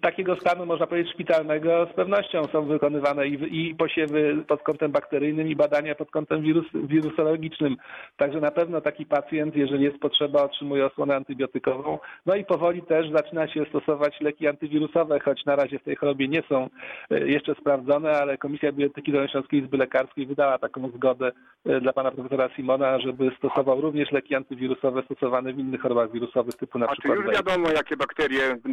takiego 0.00 0.36
stanu, 0.36 0.66
można 0.66 0.86
powiedzieć, 0.86 1.12
szpitalnego, 1.12 1.86
z 1.92 1.94
pewnością 1.94 2.44
są 2.52 2.66
wykonywane 2.66 3.26
i, 3.26 3.68
i 3.70 3.74
posiewy 3.74 4.44
pod 4.48 4.62
kątem 4.62 4.92
bakteryjnym, 4.92 5.48
i 5.48 5.56
badania 5.56 5.94
pod 5.94 6.10
kątem 6.10 6.42
wirus, 6.42 6.66
wirusologicznym. 6.74 7.76
Także 8.16 8.40
na 8.40 8.50
pewno 8.50 8.80
taki 8.80 9.06
pacjent, 9.06 9.56
jeżeli 9.56 9.84
jest 9.84 9.98
potrzeba, 9.98 10.42
otrzymuje 10.42 10.86
osłonę 10.86 11.16
antybiotykową. 11.16 11.98
No 12.26 12.34
i 12.34 12.44
powoli 12.44 12.82
też 12.82 13.10
zaczyna 13.10 13.48
się 13.48 13.64
stosować 13.68 14.20
leki 14.20 14.48
antywirusowe, 14.48 15.20
choć 15.20 15.44
na 15.44 15.56
razie 15.56 15.78
w 15.78 15.84
tej 15.84 15.96
chorobie 15.96 16.28
nie 16.28 16.42
są 16.48 16.68
e, 17.10 17.28
jeszcze 17.28 17.54
sprawdzone, 17.54 18.12
ale 18.12 18.38
Komisja 18.38 18.72
Bioetyki 18.72 19.12
Dolnośląskiej 19.12 19.60
Izby 19.60 19.76
Lekarskiej 19.76 20.26
wydała 20.26 20.58
taką 20.58 20.88
zgodę 20.88 21.32
e, 21.66 21.80
dla 21.80 21.92
pana 21.92 22.10
profesora 22.10 22.48
Simona, 22.56 23.00
żeby 23.00 23.30
stosował 23.38 23.80
również 23.80 24.12
leki 24.12 24.34
antywirusowe 24.34 25.02
stosowane 25.02 25.52
w 25.52 25.58
innych 25.58 25.80
chorobach 25.80 26.12
wirusowych 26.12 26.54
typu 26.54 26.78
na 26.78 26.86
A 26.86 26.88
czy 26.88 27.00
przykład 27.00 27.16
już 27.18 27.26
zajęcia. 27.26 27.50
wiadomo, 27.50 27.68
jakie 27.70 27.96
bakterie 27.96 28.09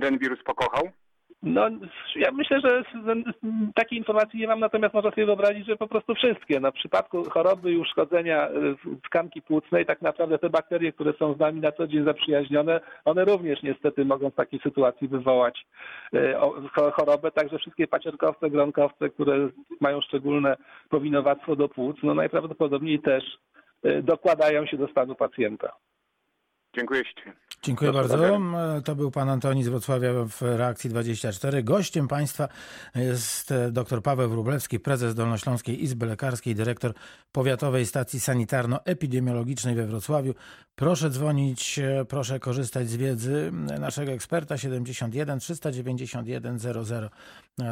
ten 0.01 0.17
wirus 0.17 0.43
pokochał? 0.43 0.89
No, 1.43 1.69
ja 2.15 2.31
myślę, 2.31 2.59
że 2.61 2.83
takiej 3.75 3.97
informacji 3.97 4.39
nie 4.39 4.47
mam, 4.47 4.59
natomiast 4.59 4.93
można 4.93 5.09
sobie 5.11 5.25
wyobrazić, 5.25 5.67
że 5.67 5.75
po 5.75 5.87
prostu 5.87 6.15
wszystkie. 6.15 6.59
No, 6.59 6.71
w 6.71 6.75
przypadku 6.75 7.23
choroby 7.29 7.71
i 7.71 7.77
uszkodzenia 7.77 8.49
y, 8.49 8.51
tkanki 9.05 9.41
płucnej, 9.41 9.85
tak 9.85 10.01
naprawdę 10.01 10.39
te 10.39 10.49
bakterie, 10.49 10.93
które 10.93 11.13
są 11.13 11.33
z 11.33 11.39
nami 11.39 11.61
na 11.61 11.71
co 11.71 11.87
dzień 11.87 12.05
zaprzyjaźnione, 12.05 12.79
one 13.05 13.25
również 13.25 13.63
niestety 13.63 14.05
mogą 14.05 14.29
w 14.29 14.35
takiej 14.35 14.59
sytuacji 14.59 15.07
wywołać 15.07 15.65
cho- 16.75 16.91
chorobę. 16.91 17.31
Także 17.31 17.57
wszystkie 17.57 17.87
paciorkowce, 17.87 18.49
gronkowce, 18.49 19.09
które 19.09 19.49
mają 19.81 20.01
szczególne 20.01 20.55
powinowactwo 20.89 21.55
do 21.55 21.69
płuc, 21.69 21.97
no 22.03 22.13
najprawdopodobniej 22.13 22.99
też 22.99 23.23
y, 23.85 24.03
dokładają 24.03 24.65
się 24.65 24.77
do 24.77 24.87
stanu 24.87 25.15
pacjenta. 25.15 25.73
Dziękuję. 26.77 27.03
Dziękuję 27.63 27.91
bardzo. 27.91 28.27
E, 28.27 28.81
To 28.85 28.95
był 28.95 29.11
pan 29.11 29.29
Antoni 29.29 29.63
z 29.63 29.67
Wrocławia 29.67 30.09
w 30.29 30.41
Reakcji 30.41 30.89
24. 30.89 31.63
Gościem 31.63 32.07
państwa 32.07 32.47
jest 32.95 33.51
e, 33.51 33.71
dr 33.71 34.01
Paweł 34.01 34.29
Wróblewski, 34.29 34.79
prezes 34.79 35.15
Dolnośląskiej 35.15 35.83
Izby 35.83 36.05
Lekarskiej, 36.05 36.55
dyrektor 36.55 36.93
Powiatowej 37.31 37.85
Stacji 37.85 38.19
Sanitarno-Epidemiologicznej 38.19 39.75
we 39.75 39.85
Wrocławiu. 39.85 40.33
Proszę 40.75 41.09
dzwonić, 41.09 41.79
e, 41.79 42.05
proszę 42.05 42.39
korzystać 42.39 42.89
z 42.89 42.95
wiedzy 42.95 43.51
naszego 43.79 44.11
eksperta 44.11 44.57
71 44.57 45.39
391 45.39 46.59
00 46.59 47.09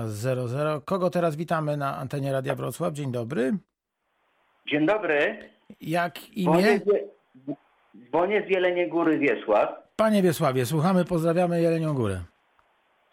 00. 0.07 0.81
Kogo 0.81 1.09
teraz 1.09 1.35
witamy 1.35 1.77
na 1.77 1.97
antenie 1.97 2.31
Radia 2.31 2.55
Wrocław? 2.55 2.93
Dzień 2.93 3.11
dobry. 3.11 3.57
Dzień 4.67 4.85
dobry. 4.85 5.49
Jak 5.81 6.29
imię? 6.29 6.79
Z, 7.95 8.09
dzwonię 8.09 8.43
z 8.47 8.49
Jeleniej 8.49 8.87
Góry 8.89 9.17
Wiesław. 9.17 9.69
Panie 9.95 10.21
Wiesławie, 10.21 10.65
słuchamy, 10.65 11.05
pozdrawiamy 11.05 11.61
Jelenią 11.61 11.93
Górę. 11.93 12.19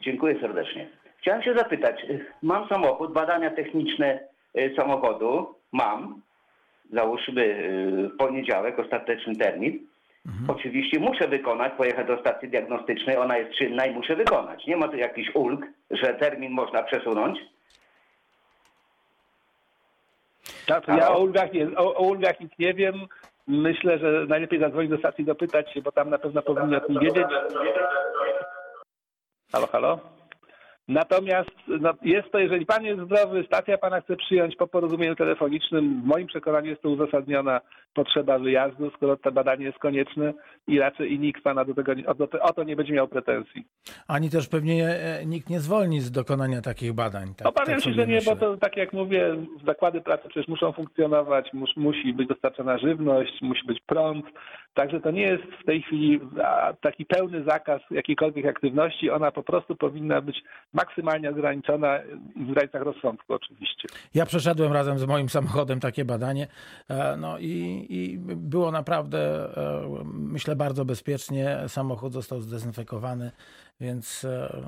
Dziękuję 0.01 0.41
serdecznie. 0.41 0.89
Chciałem 1.19 1.43
się 1.43 1.55
zapytać, 1.55 2.05
y, 2.05 2.27
mam 2.43 2.69
samochód, 2.69 3.13
badania 3.13 3.51
techniczne 3.51 4.21
y, 4.59 4.75
samochodu, 4.77 5.55
mam, 5.73 6.23
załóżmy 6.93 7.43
y, 7.43 8.09
w 8.09 8.17
poniedziałek, 8.17 8.79
ostateczny 8.79 9.37
termin. 9.37 9.87
Oczywiście 10.49 11.01
muszę 11.01 11.29
wykonać, 11.29 11.73
pojechać 11.73 12.07
do 12.07 12.21
stacji 12.21 12.49
diagnostycznej, 12.49 13.17
ona 13.17 13.37
jest 13.37 13.59
czynna 13.59 13.87
i 13.87 13.95
muszę 13.95 14.17
wykonać. 14.17 14.67
Nie 14.67 14.77
ma 14.77 14.89
tu 14.89 14.97
jakichś 14.97 15.31
ulg, 15.35 15.67
że 15.91 16.15
termin 16.15 16.53
można 16.53 16.83
przesunąć. 16.83 17.39
Tak, 20.67 20.89
ja 20.89 21.11
o 21.11 21.19
ulgach, 21.19 21.53
nie, 21.53 21.77
o, 21.77 21.95
o 21.95 22.03
ulgach 22.03 22.41
nic 22.41 22.53
nie 22.59 22.75
wiem. 22.75 22.95
Myślę, 23.47 23.99
że 23.99 24.27
najlepiej 24.29 24.61
zadzwonić 24.61 24.91
do 24.91 24.99
stacji, 24.99 25.25
dopytać 25.25 25.73
się, 25.73 25.83
bo 25.83 25.93
tam 25.93 26.11
na 26.11 26.19
pewno 26.19 26.43
powinni 26.43 26.77
o 26.77 26.81
tym 26.81 26.99
wiedzieć. 26.99 27.27
Halo, 29.53 29.67
halo? 29.67 29.99
Natomiast 30.89 31.51
no, 31.81 31.95
jest 32.03 32.33
to, 32.33 32.39
jeżeli 32.39 32.67
pan 32.67 32.85
jest 32.85 33.01
zdrowy, 33.01 33.45
stacja 33.47 33.79
pana 33.79 34.01
chce 34.01 34.17
przyjąć 34.17 34.57
po 34.57 34.67
porozumieniu 34.67 35.17
telefonicznym, 35.17 36.03
w 36.03 36.07
moim 36.07 36.27
przekonaniu 36.27 36.71
jest 36.71 36.83
to 36.83 36.89
uzasadniona 36.89 37.61
potrzeba 37.95 38.39
wyjazdu, 38.39 38.91
skoro 38.97 39.17
to 39.17 39.33
badanie 39.33 39.65
jest 39.65 39.79
konieczne 39.79 40.33
i 40.67 40.79
raczej 40.79 41.13
i 41.13 41.19
nikt 41.19 41.43
pana 41.43 41.65
do 41.65 41.75
tego, 41.75 41.93
o, 42.07 42.15
to, 42.15 42.41
o 42.41 42.53
to 42.53 42.63
nie 42.63 42.77
będzie 42.77 42.93
miał 42.93 43.09
pretensji. 43.09 43.65
Ani 44.09 44.31
też 44.31 44.49
pewnie 44.49 44.89
e, 44.89 45.27
nikt 45.27 45.51
nie 45.51 45.61
zwolni 45.61 46.01
z 46.01 46.11
dokonania 46.11 46.61
takich 46.61 46.93
badań. 46.93 47.35
Tak, 47.37 47.49
Obawiam 47.49 47.75
tak 47.75 47.85
się, 47.85 47.93
że 47.93 48.07
nie, 48.07 48.15
myślę. 48.15 48.35
bo 48.35 48.41
to 48.41 48.57
tak 48.57 48.77
jak 48.77 48.93
mówię, 48.93 49.37
zakłady 49.67 50.01
pracy 50.01 50.29
przecież 50.29 50.49
muszą 50.49 50.73
funkcjonować, 50.73 51.53
mus, 51.53 51.77
musi 51.77 52.13
być 52.13 52.29
dostarczana 52.29 52.79
żywność, 52.79 53.43
musi 53.43 53.67
być 53.67 53.81
prąd. 53.87 54.27
Także 54.75 55.01
to 55.01 55.11
nie 55.11 55.23
jest 55.23 55.43
w 55.63 55.65
tej 55.65 55.83
chwili 55.83 56.21
taki 56.81 57.07
pełny 57.07 57.45
zakaz 57.45 57.83
jakiejkolwiek 57.91 58.47
aktywności. 58.47 59.11
Ona 59.11 59.31
po 59.31 59.43
prostu 59.43 59.77
powinna 59.77 60.21
być 60.21 60.43
maksymalnie 60.73 61.31
ograniczona 61.31 61.99
w 62.37 62.53
granicach 62.53 62.83
rozsądku 62.83 63.35
oczywiście. 63.35 63.89
Ja 64.15 64.27
przeszedłem 64.27 64.73
razem 64.73 64.99
z 64.99 65.07
moim 65.07 65.29
samochodem 65.29 65.81
takie 65.81 66.05
badanie 66.05 66.47
e, 66.89 67.17
no 67.17 67.39
i, 67.39 67.87
i 67.91 68.19
było 68.37 68.71
naprawdę, 68.71 69.19
e, 69.57 69.83
myślę, 70.05 70.57
bardzo 70.57 70.85
bezpiecznie. 70.85 71.57
Samochód 71.67 72.13
został 72.13 72.41
zdezynfekowany, 72.41 73.31
więc 73.81 74.25
e, 74.25 74.63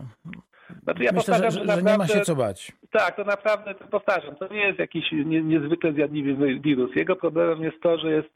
Znaczy 0.82 1.04
ja 1.04 1.12
myślę, 1.12 1.34
że, 1.34 1.42
powtarzam, 1.42 1.66
że, 1.66 1.72
że 1.74 1.82
nie 1.82 1.82
ma 1.82 1.90
naprawdę- 1.90 2.14
się 2.14 2.20
co 2.20 2.36
bać. 2.36 2.72
Tak, 2.90 3.16
to 3.16 3.24
naprawdę, 3.24 3.74
to 3.74 3.84
powtarzam, 3.88 4.36
to 4.36 4.48
nie 4.48 4.66
jest 4.66 4.78
jakiś 4.78 5.12
nie, 5.12 5.42
niezwykle 5.42 5.92
zjadliwy 5.92 6.34
wy- 6.34 6.60
wirus. 6.60 6.96
Jego 6.96 7.16
problemem 7.16 7.62
jest 7.62 7.80
to, 7.82 7.98
że 7.98 8.10
jest 8.10 8.28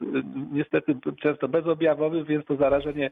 niestety 0.52 0.96
często 1.22 1.48
bezobjawowy, 1.48 2.24
więc 2.24 2.46
to 2.46 2.57
zarażenie 2.57 3.11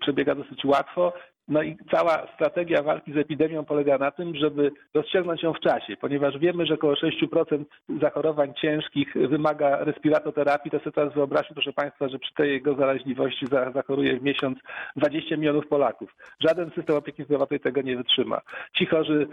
przebiega 0.00 0.34
dosyć 0.34 0.64
łatwo. 0.64 1.12
No 1.48 1.62
i 1.62 1.76
cała 1.90 2.26
strategia 2.34 2.82
walki 2.82 3.12
z 3.12 3.16
epidemią 3.16 3.64
polega 3.64 3.98
na 3.98 4.10
tym, 4.10 4.36
żeby 4.36 4.70
rozciągnąć 4.94 5.42
ją 5.42 5.52
w 5.52 5.60
czasie, 5.60 5.96
ponieważ 5.96 6.38
wiemy, 6.38 6.66
że 6.66 6.74
około 6.74 6.94
6% 6.94 7.64
zachorowań 8.00 8.54
ciężkich 8.54 9.14
wymaga 9.14 9.84
respiratoterapii. 9.84 10.70
To 10.70 10.78
sobie 10.78 10.92
teraz 10.92 11.14
wyobraźmy, 11.14 11.54
proszę 11.54 11.72
Państwa, 11.72 12.08
że 12.08 12.18
przy 12.18 12.34
tej 12.34 12.50
jego 12.52 12.74
zaraźliwości 12.74 13.46
za- 13.46 13.70
zachoruje 13.72 14.20
w 14.20 14.22
miesiąc 14.22 14.58
20 14.96 15.36
milionów 15.36 15.66
Polaków. 15.66 16.16
Żaden 16.40 16.70
system 16.70 16.96
opieki 16.96 17.24
zdrowotnej 17.24 17.60
tego 17.60 17.82
nie 17.82 17.96
wytrzyma. 17.96 18.40
Ci 18.72 18.86
chorzy 18.86 19.26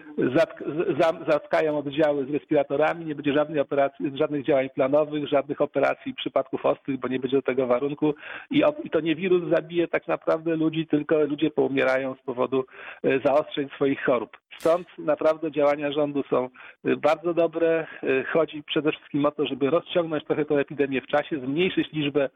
zatkają 1.27 1.77
oddziały 1.77 2.25
z 2.25 2.29
respiratorami, 2.29 3.05
nie 3.05 3.15
będzie 3.15 3.33
żadnej 3.33 3.59
operacji, 3.59 4.11
żadnych 4.17 4.45
działań 4.45 4.69
planowych, 4.69 5.27
żadnych 5.27 5.61
operacji 5.61 6.13
przypadków 6.13 6.65
ostrych, 6.65 6.99
bo 6.99 7.07
nie 7.07 7.19
będzie 7.19 7.37
do 7.37 7.41
tego 7.43 7.67
warunku. 7.67 8.13
I, 8.51 8.63
I 8.83 8.89
to 8.89 8.99
nie 8.99 9.15
wirus 9.15 9.49
zabije 9.49 9.87
tak 9.87 10.07
naprawdę 10.07 10.55
ludzi, 10.55 10.87
tylko 10.87 11.19
ludzie 11.19 11.51
poumierają 11.51 12.04
z 12.13 12.21
powodu 12.25 12.65
e, 13.03 13.19
zaostrzeń 13.19 13.69
swoich 13.75 14.03
chorób. 14.03 14.37
Stąd 14.59 14.87
naprawdę 14.97 15.51
działania 15.51 15.91
rządu 15.91 16.23
są 16.29 16.49
e, 16.85 16.95
bardzo 16.95 17.33
dobre. 17.33 17.87
E, 18.03 18.23
Chodzi 18.23 18.63
przede 18.63 18.91
wszystkim 18.91 19.25
o 19.25 19.31
to, 19.31 19.45
żeby 19.45 19.69
rozciągnąć 19.69 20.25
trochę 20.25 20.45
tę 20.45 20.55
epidemię 20.55 21.01
w 21.01 21.07
czasie, 21.07 21.39
zmniejszyć 21.39 21.91
liczbę 21.93 22.29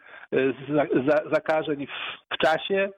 za- 0.70 1.02
za- 1.08 1.30
zakażeń 1.30 1.88
w 2.34 2.38
czasie, 2.38 2.90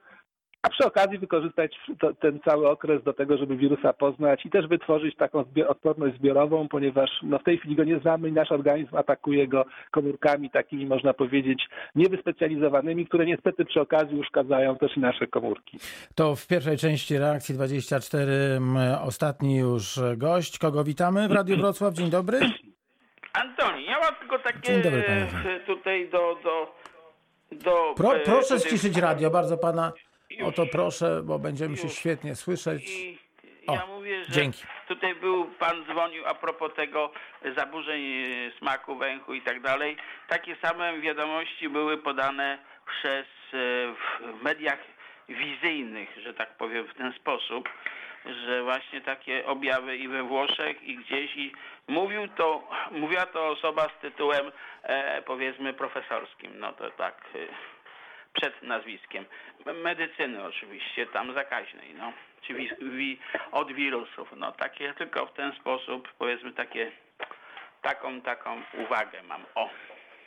a 0.62 0.68
przy 0.68 0.84
okazji 0.86 1.18
wykorzystać 1.18 1.76
to, 2.00 2.14
ten 2.14 2.40
cały 2.40 2.68
okres 2.68 3.02
do 3.02 3.12
tego, 3.12 3.38
żeby 3.38 3.56
wirusa 3.56 3.92
poznać 3.92 4.46
i 4.46 4.50
też 4.50 4.66
wytworzyć 4.66 5.16
taką 5.16 5.42
zbi- 5.42 5.66
odporność 5.66 6.16
zbiorową, 6.18 6.68
ponieważ 6.68 7.10
no, 7.22 7.38
w 7.38 7.44
tej 7.44 7.58
chwili 7.58 7.76
go 7.76 7.84
nie 7.84 7.98
znamy 7.98 8.28
i 8.28 8.32
nasz 8.32 8.52
organizm 8.52 8.96
atakuje 8.96 9.48
go 9.48 9.64
komórkami 9.90 10.50
takimi, 10.50 10.86
można 10.86 11.14
powiedzieć, 11.14 11.68
niewyspecjalizowanymi, 11.94 13.06
które 13.06 13.26
niestety 13.26 13.64
przy 13.64 13.80
okazji 13.80 14.20
uszkadzają 14.20 14.76
też 14.76 14.96
i 14.96 15.00
nasze 15.00 15.26
komórki. 15.26 15.78
To 16.14 16.36
w 16.36 16.46
pierwszej 16.46 16.78
części 16.78 17.18
reakcji 17.18 17.54
24 17.54 18.32
m, 18.32 18.76
ostatni 19.04 19.56
już 19.56 20.00
gość. 20.16 20.58
Kogo 20.58 20.84
witamy 20.84 21.28
w 21.28 21.32
Radiu 21.32 21.56
Wrocław? 21.56 21.94
Dzień 21.94 22.10
dobry. 22.10 22.40
Antoni, 23.32 23.84
ja 23.84 24.00
mam 24.00 24.14
tylko 24.20 24.38
takie 24.38 24.62
Dzień 24.62 24.82
dobry, 24.82 25.02
panie 25.02 25.60
tutaj 25.66 26.08
do... 26.10 26.36
do, 26.44 26.74
do 27.64 27.94
Pro, 27.96 28.16
e, 28.16 28.20
proszę 28.20 28.60
ściszyć 28.60 28.96
radio, 28.96 29.30
bardzo 29.30 29.58
pana 29.58 29.92
Już. 30.38 30.48
o 30.48 30.52
to 30.52 30.66
proszę, 30.66 31.20
bo 31.24 31.38
będziemy 31.38 31.76
się 31.76 31.82
Już. 31.86 31.92
świetnie 31.96 32.34
słyszeć. 32.36 32.90
I 32.90 33.18
O, 33.66 33.74
ja 33.74 33.86
mówię, 33.86 34.24
że 34.24 34.32
dzięki. 34.32 34.62
tutaj 34.88 35.14
był 35.14 35.44
pan 35.44 35.84
dzwonił 35.84 36.26
a 36.26 36.34
propos 36.34 36.74
tego 36.74 37.12
zaburzeń 37.56 38.02
e, 38.02 38.50
smaku, 38.58 38.96
węchu 38.96 39.34
i 39.34 39.42
tak 39.42 39.60
dalej. 39.60 39.96
Takie 40.28 40.56
same 40.62 41.00
wiadomości 41.00 41.68
były 41.68 41.98
podane 41.98 42.58
przez 42.86 43.26
e, 43.26 43.56
w 43.94 44.42
mediach 44.42 44.78
wizyjnych, 45.28 46.08
że 46.22 46.34
tak 46.34 46.56
powiem 46.56 46.86
w 46.86 46.94
ten 46.94 47.12
sposób, 47.12 47.68
że 48.46 48.62
właśnie 48.62 49.00
takie 49.00 49.46
objawy 49.46 49.96
i 49.96 50.08
we 50.08 50.22
Włoszech 50.22 50.82
i 50.82 50.96
gdzieś 50.96 51.36
i 51.36 51.52
mówił 51.88 52.28
to, 52.28 52.68
mówiła 52.90 53.26
to 53.26 53.48
osoba 53.48 53.88
z 53.88 54.00
tytułem 54.02 54.52
e, 54.82 55.22
powiedzmy 55.22 55.72
profesorskim, 55.72 56.52
no 56.58 56.72
to 56.72 56.90
tak 56.90 57.24
e, 57.34 57.38
przed 58.32 58.62
nazwiskiem. 58.62 59.24
Medycyny 59.82 60.44
oczywiście, 60.44 61.06
tam 61.06 61.34
zakaźnej, 61.34 61.94
no. 61.94 62.12
Czy 62.42 62.54
wi, 62.54 62.70
wi, 62.80 63.18
od 63.52 63.72
wirusów, 63.72 64.28
no 64.36 64.52
takie 64.52 64.94
tylko 64.94 65.26
w 65.26 65.32
ten 65.32 65.52
sposób, 65.52 66.12
powiedzmy 66.18 66.52
takie, 66.52 66.92
taką, 67.82 68.20
taką 68.20 68.62
uwagę 68.84 69.22
mam, 69.22 69.44
o. 69.54 69.68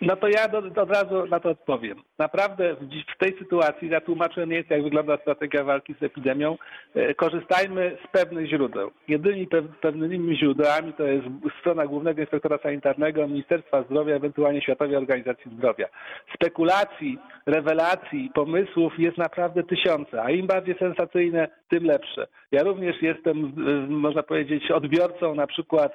No 0.01 0.15
to 0.15 0.27
ja 0.27 0.47
do, 0.47 0.57
od 0.81 0.89
razu 0.89 1.25
na 1.25 1.39
to 1.39 1.49
odpowiem. 1.49 2.01
Naprawdę 2.19 2.75
w, 2.75 3.17
tej 3.17 3.37
sytuacji, 3.39 3.89
ja 3.89 4.01
tłumaczę 4.01 4.47
nieco, 4.47 4.73
jak 4.73 4.83
wygląda 4.83 5.17
strategia 5.17 5.63
walki 5.63 5.95
z 5.99 6.03
epidemią. 6.03 6.57
E, 6.95 7.13
Korzystajmy 7.13 7.97
z 8.05 8.11
pewnych 8.11 8.49
źródeł. 8.49 8.91
Jedynymi 9.07 9.47
pew, 9.47 9.65
pewnymi 9.81 10.37
źródłami 10.37 10.93
to 10.93 11.03
jest 11.03 11.27
strona 11.59 11.87
Głównego 11.87 12.21
Inspektora 12.21 12.57
Sanitarnego, 12.57 13.27
Ministerstwa 13.27 13.83
Zdrowia, 13.83 14.15
ewentualnie 14.15 14.61
Światowej 14.61 14.95
Organizacji 14.95 15.51
Zdrowia. 15.57 15.87
Spekulacji, 16.35 17.17
rewelacji, 17.45 18.31
pomysłów 18.33 18.99
jest 18.99 19.17
naprawdę 19.17 19.63
tysiące, 19.63 20.23
a 20.23 20.31
im 20.31 20.47
bardziej 20.47 20.75
sensacyjne, 20.77 21.47
tym 21.69 21.83
lepsze. 21.83 22.27
Ja 22.51 22.63
również 22.63 23.01
jestem, 23.01 23.53
e, 23.67 23.87
można 23.87 24.23
powiedzieć, 24.23 24.71
odbiorcą 24.71 25.35
na 25.35 25.47
przykład 25.47 25.91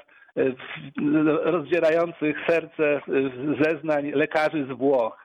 rozdzierających 1.44 2.36
serce 2.46 2.96
e, 2.96 3.00
zeznań 3.64 4.10
lekarzy 4.10 4.66
z 4.66 4.78
Włoch. 4.78 5.19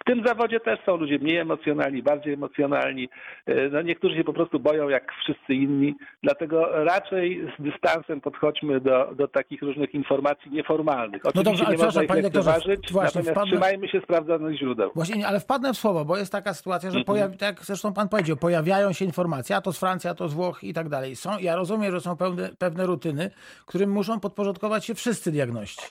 W 0.00 0.04
tym 0.04 0.26
zawodzie 0.26 0.60
też 0.60 0.78
są 0.86 0.96
ludzie 0.96 1.18
mniej 1.18 1.36
emocjonalni, 1.36 2.02
bardziej 2.02 2.34
emocjonalni. 2.34 3.08
E, 3.46 3.68
No 3.68 3.82
niektórzy 3.82 4.16
się 4.16 4.24
po 4.24 4.32
prostu 4.32 4.60
boją 4.60 4.88
jak 4.88 5.12
wszyscy 5.22 5.54
inni, 5.54 5.94
dlatego 6.22 6.84
raczej 6.84 7.48
z 7.58 7.62
dystansem 7.62 8.20
podchodźmy 8.20 8.80
do, 8.80 9.14
do 9.14 9.28
takich 9.28 9.62
różnych 9.62 9.94
informacji 9.94 10.50
nieformalnych. 10.50 11.26
Oczywiście 11.26 11.38
No 11.38 11.42
dobrze, 11.50 11.64
ale 11.66 11.72
nie 11.72 11.76
przepraszam, 11.78 12.06
panie 12.06 12.22
doktorze, 12.22 12.50
lekceważyć, 12.50 12.92
właśnie 12.92 13.18
natomiast 13.20 13.30
wpadnę- 13.40 13.50
trzymajmy 13.50 13.88
się 13.88 14.00
sprawdzonych 14.00 14.58
źródeł. 14.58 14.90
Właśnie, 14.94 15.16
nie, 15.18 15.26
ale 15.28 15.40
wpadnę 15.40 15.72
w 15.72 15.76
słowo, 15.76 16.04
bo 16.04 16.16
jest 16.16 16.32
taka 16.32 16.54
sytuacja, 16.54 16.90
że 16.90 16.98
Mhm. 16.98 17.04
pojawi, 17.04 17.36
tak 17.38 17.56
jak 17.56 17.64
zresztą 17.66 17.92
pan 17.92 18.08
powiedział, 18.08 18.36
pojawiają 18.36 18.92
się 18.92 19.04
informacje, 19.04 19.56
a 19.56 19.60
to 19.60 19.72
z 19.72 19.78
Francji, 19.78 20.10
a 20.10 20.14
to 20.14 20.28
z 20.28 20.34
Włoch 20.34 20.64
i 20.64 20.72
tak 20.74 20.88
dalej. 20.88 21.16
Są, 21.16 21.38
ja 21.40 21.56
rozumiem, 21.56 21.92
że 21.92 22.00
są 22.00 22.16
pewne, 22.16 22.50
pewne 22.58 22.86
rutyny, 22.86 23.30
którym 23.66 23.90
muszą 23.90 24.20
podporządkować 24.20 24.84
się 24.84 24.94
wszyscy 24.94 25.32
diagności. 25.32 25.86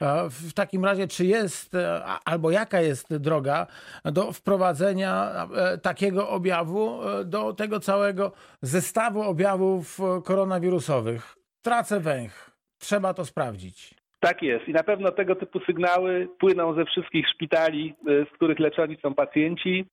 A 0.00 0.22
W 0.30 0.52
takim 0.52 0.84
razie, 0.84 1.08
czy 1.08 1.24
jest, 1.26 1.74
e, 1.74 2.02
albo 2.24 2.50
jaka 2.50 2.80
jest 2.80 3.16
droga 3.28 3.66
do 4.04 4.32
wprowadzenia 4.32 5.12
e, 5.56 5.78
takiego 5.78 6.28
objawu 6.28 7.08
e, 7.08 7.24
do 7.24 7.52
tego 7.52 7.80
całego 7.80 8.32
zestawu 8.62 9.22
objawów 9.22 10.00
e, 10.00 10.22
koronawirusowych? 10.22 11.36
Tracę 11.62 12.00
węch. 12.00 12.50
Trzeba 12.78 13.14
to 13.14 13.24
sprawdzić. 13.24 13.94
Tak 14.20 14.42
jest 14.42 14.68
i 14.68 14.72
na 14.72 14.82
pewno 14.82 15.10
tego 15.10 15.34
typu 15.34 15.60
sygnały 15.60 16.28
płyną 16.38 16.74
ze 16.74 16.84
wszystkich 16.84 17.28
szpitali, 17.28 17.94
y, 18.08 18.26
z 18.30 18.34
których 18.34 18.58
leczeni 18.58 18.96
są 19.02 19.14
pacjenci. 19.14 19.84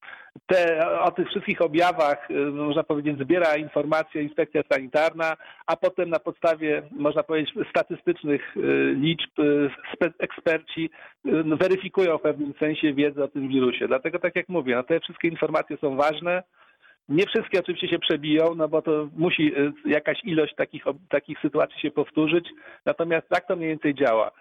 Te, 0.45 0.89
o 0.99 1.11
tych 1.11 1.27
wszystkich 1.29 1.61
objawach, 1.61 2.31
y, 2.31 2.33
można 2.33 2.83
powiedzieć, 2.83 3.19
zbiera 3.19 3.55
informacje 3.55 4.23
inspekcja 4.23 4.61
sanitarna, 4.71 5.37
a 5.67 5.75
potem 5.75 6.09
na 6.09 6.19
podstawie, 6.19 6.81
można 6.91 7.23
powiedzieć, 7.23 7.53
statystycznych 7.69 8.57
y, 8.57 8.95
liczb 8.97 9.31
spe- 9.93 10.13
eksperci 10.19 10.89
no, 11.23 11.57
weryfikują 11.57 12.17
w 12.17 12.21
pewnym 12.21 12.53
sensie 12.59 12.93
wiedzę 12.93 13.23
o 13.23 13.27
tym 13.27 13.47
wirusie. 13.47 13.87
Dlatego, 13.87 14.19
tak 14.19 14.35
jak 14.35 14.49
mówię, 14.49 14.75
no, 14.75 14.83
te 14.83 14.99
wszystkie 14.99 15.27
informacje 15.27 15.77
są 15.77 15.95
ważne. 15.95 16.43
Nie 17.09 17.25
wszystkie 17.25 17.59
oczywiście 17.59 17.87
się 17.87 17.99
przebiją, 17.99 18.55
no 18.55 18.67
bo 18.67 18.81
to 18.81 19.09
musi 19.15 19.59
y, 19.59 19.73
jakaś 19.85 20.23
ilość 20.23 20.55
takich, 20.55 20.83
takich 21.09 21.39
sytuacji 21.39 21.79
się 21.79 21.91
powtórzyć. 21.91 22.49
Natomiast 22.85 23.29
tak 23.29 23.47
to 23.47 23.55
mniej 23.55 23.69
więcej 23.69 23.95
działa. 23.95 24.31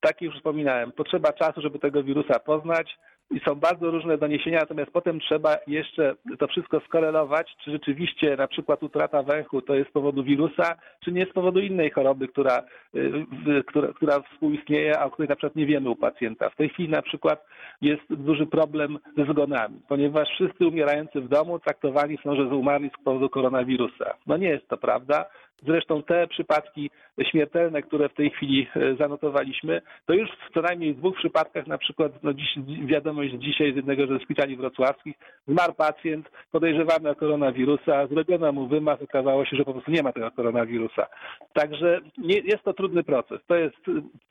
Tak 0.00 0.22
już 0.22 0.36
wspominałem, 0.36 0.92
potrzeba 0.92 1.32
czasu, 1.32 1.60
żeby 1.60 1.78
tego 1.78 2.02
wirusa 2.02 2.38
poznać 2.38 2.98
i 3.32 3.40
są 3.40 3.54
bardzo 3.54 3.90
różne 3.90 4.18
doniesienia, 4.18 4.60
natomiast 4.60 4.90
potem 4.90 5.20
trzeba 5.20 5.56
jeszcze 5.66 6.14
to 6.38 6.48
wszystko 6.48 6.80
skorelować, 6.80 7.56
czy 7.64 7.70
rzeczywiście 7.70 8.36
na 8.36 8.48
przykład 8.48 8.82
utrata 8.82 9.22
węchu 9.22 9.62
to 9.62 9.74
jest 9.74 9.90
z 9.90 9.92
powodu 9.92 10.24
wirusa, 10.24 10.76
czy 11.04 11.12
nie 11.12 11.26
z 11.26 11.32
powodu 11.32 11.60
innej 11.60 11.90
choroby, 11.90 12.28
która, 12.28 12.62
y, 12.94 13.64
która, 13.66 13.88
która 13.88 14.20
współistnieje, 14.20 14.98
a 14.98 15.04
o 15.04 15.10
której 15.10 15.28
na 15.28 15.36
przykład 15.36 15.56
nie 15.56 15.66
wiemy 15.66 15.90
u 15.90 15.96
pacjenta. 15.96 16.50
W 16.50 16.56
tej 16.56 16.68
chwili 16.68 16.88
na 16.88 17.02
przykład 17.02 17.46
jest 17.80 18.02
duży 18.10 18.46
problem 18.46 18.98
ze 19.16 19.24
zgonami, 19.24 19.80
ponieważ 19.88 20.28
wszyscy 20.28 20.66
umierający 20.66 21.20
w 21.20 21.28
domu 21.28 21.58
traktowani 21.58 22.18
są, 22.24 22.36
że 22.36 22.42
umarli 22.42 22.90
z 23.00 23.04
powodu 23.04 23.28
koronawirusa. 23.28 24.14
No 24.26 24.36
nie 24.36 24.48
jest 24.48 24.68
to 24.68 24.76
prawda. 24.76 25.24
Zresztą 25.66 26.02
te 26.02 26.26
przypadki 26.26 26.90
śmiertelne, 27.30 27.82
które 27.82 28.08
w 28.08 28.14
tej 28.14 28.30
chwili 28.30 28.66
e, 28.76 28.96
zanotowaliśmy, 28.96 29.82
to 30.06 30.14
już 30.14 30.30
w 30.30 30.54
co 30.54 30.60
najmniej 30.60 30.94
dwóch 30.94 31.16
przypadkach, 31.16 31.66
na 31.66 31.78
przykład 31.78 32.22
no 32.22 32.32
dziś, 32.34 32.58
wiadomość 32.86 33.34
dzisiaj 33.34 33.72
z 33.72 33.76
jednego 33.76 34.06
ze 34.06 34.20
szpitali 34.20 34.56
wrocławskich, 34.56 35.16
zmarł 35.48 35.74
pacjent 35.74 36.30
podejrzewany 36.52 37.10
o 37.10 37.14
koronawirusa, 37.14 38.06
zrobiono 38.06 38.52
mu 38.52 38.66
wymaz, 38.66 39.02
okazało 39.02 39.44
się, 39.44 39.56
że 39.56 39.64
po 39.64 39.72
prostu 39.72 39.90
nie 39.90 40.02
ma 40.02 40.12
tego 40.12 40.30
koronawirusa. 40.30 41.06
Także 41.52 42.00
nie, 42.18 42.38
jest 42.38 42.62
to 42.64 42.72
trudny 42.72 43.04
proces. 43.04 43.40
To 43.46 43.54
jest 43.54 43.76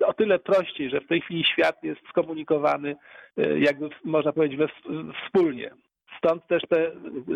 o 0.05 0.13
tyle 0.13 0.39
prościej, 0.39 0.89
że 0.89 1.01
w 1.01 1.07
tej 1.07 1.21
chwili 1.21 1.43
świat 1.45 1.83
jest 1.83 2.01
skomunikowany, 2.09 2.95
e, 3.37 3.59
jakby 3.59 3.89
można 4.03 4.33
powiedzieć, 4.33 4.57
we, 4.57 4.67
wspólnie. 5.25 5.71
Stąd 6.23 6.47
też 6.47 6.63
te 6.69 6.91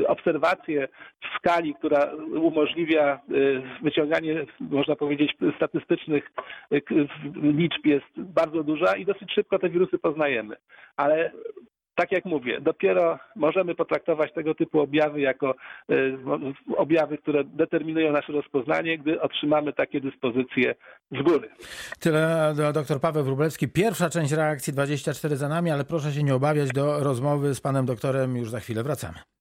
obserwacje 0.08 0.88
w 1.22 1.38
skali, 1.38 1.76
która 1.76 2.12
umożliwia 2.34 3.20
y, 3.32 3.62
wyciąganie, 3.84 4.46
można 4.60 4.96
powiedzieć, 4.96 5.38
statystycznych 5.56 6.32
y, 6.72 6.82
liczb 7.36 7.86
jest 7.86 8.06
bardzo 8.18 8.64
duża 8.64 8.96
i 8.96 9.06
dosyć 9.06 9.34
szybko 9.34 9.60
te 9.60 9.70
wirusy 9.70 9.98
poznajemy. 9.98 10.56
Ale 10.98 11.32
tak 11.96 12.12
jak 12.12 12.26
mówię, 12.26 12.62
dopiero 12.62 13.20
możemy 13.36 13.76
potraktować 13.76 14.34
tego 14.34 14.56
typu 14.56 14.80
objawy 14.80 15.22
jako 15.22 15.56
y, 15.92 16.18
objawy, 16.78 17.18
które 17.18 17.44
determinują 17.44 18.12
nasze 18.12 18.34
rozpoznanie, 18.34 18.98
gdy 18.98 19.22
otrzymamy 19.22 19.74
takie 19.74 20.02
dyspozycje 20.02 20.76
z 21.12 21.22
góry. 21.22 21.50
Tyle 22.00 22.54
dr 22.74 23.00
Paweł 23.00 23.24
Wróblewski. 23.24 23.68
Pierwsza 23.68 24.10
część 24.10 24.32
reakcji 24.32 24.74
24 24.74 25.36
za 25.36 25.50
nami, 25.50 25.72
ale 25.72 25.84
proszę 25.84 26.12
się 26.12 26.24
nie 26.24 26.36
obawiać 26.36 26.72
do 26.72 27.00
rozmowy 27.00 27.56
z 27.56 27.62
panem 27.62 27.86
doktorem 27.86 28.38
już 28.38 28.50
za 28.50 28.60
chwilę 28.60 28.84
wracamy. 28.84 29.35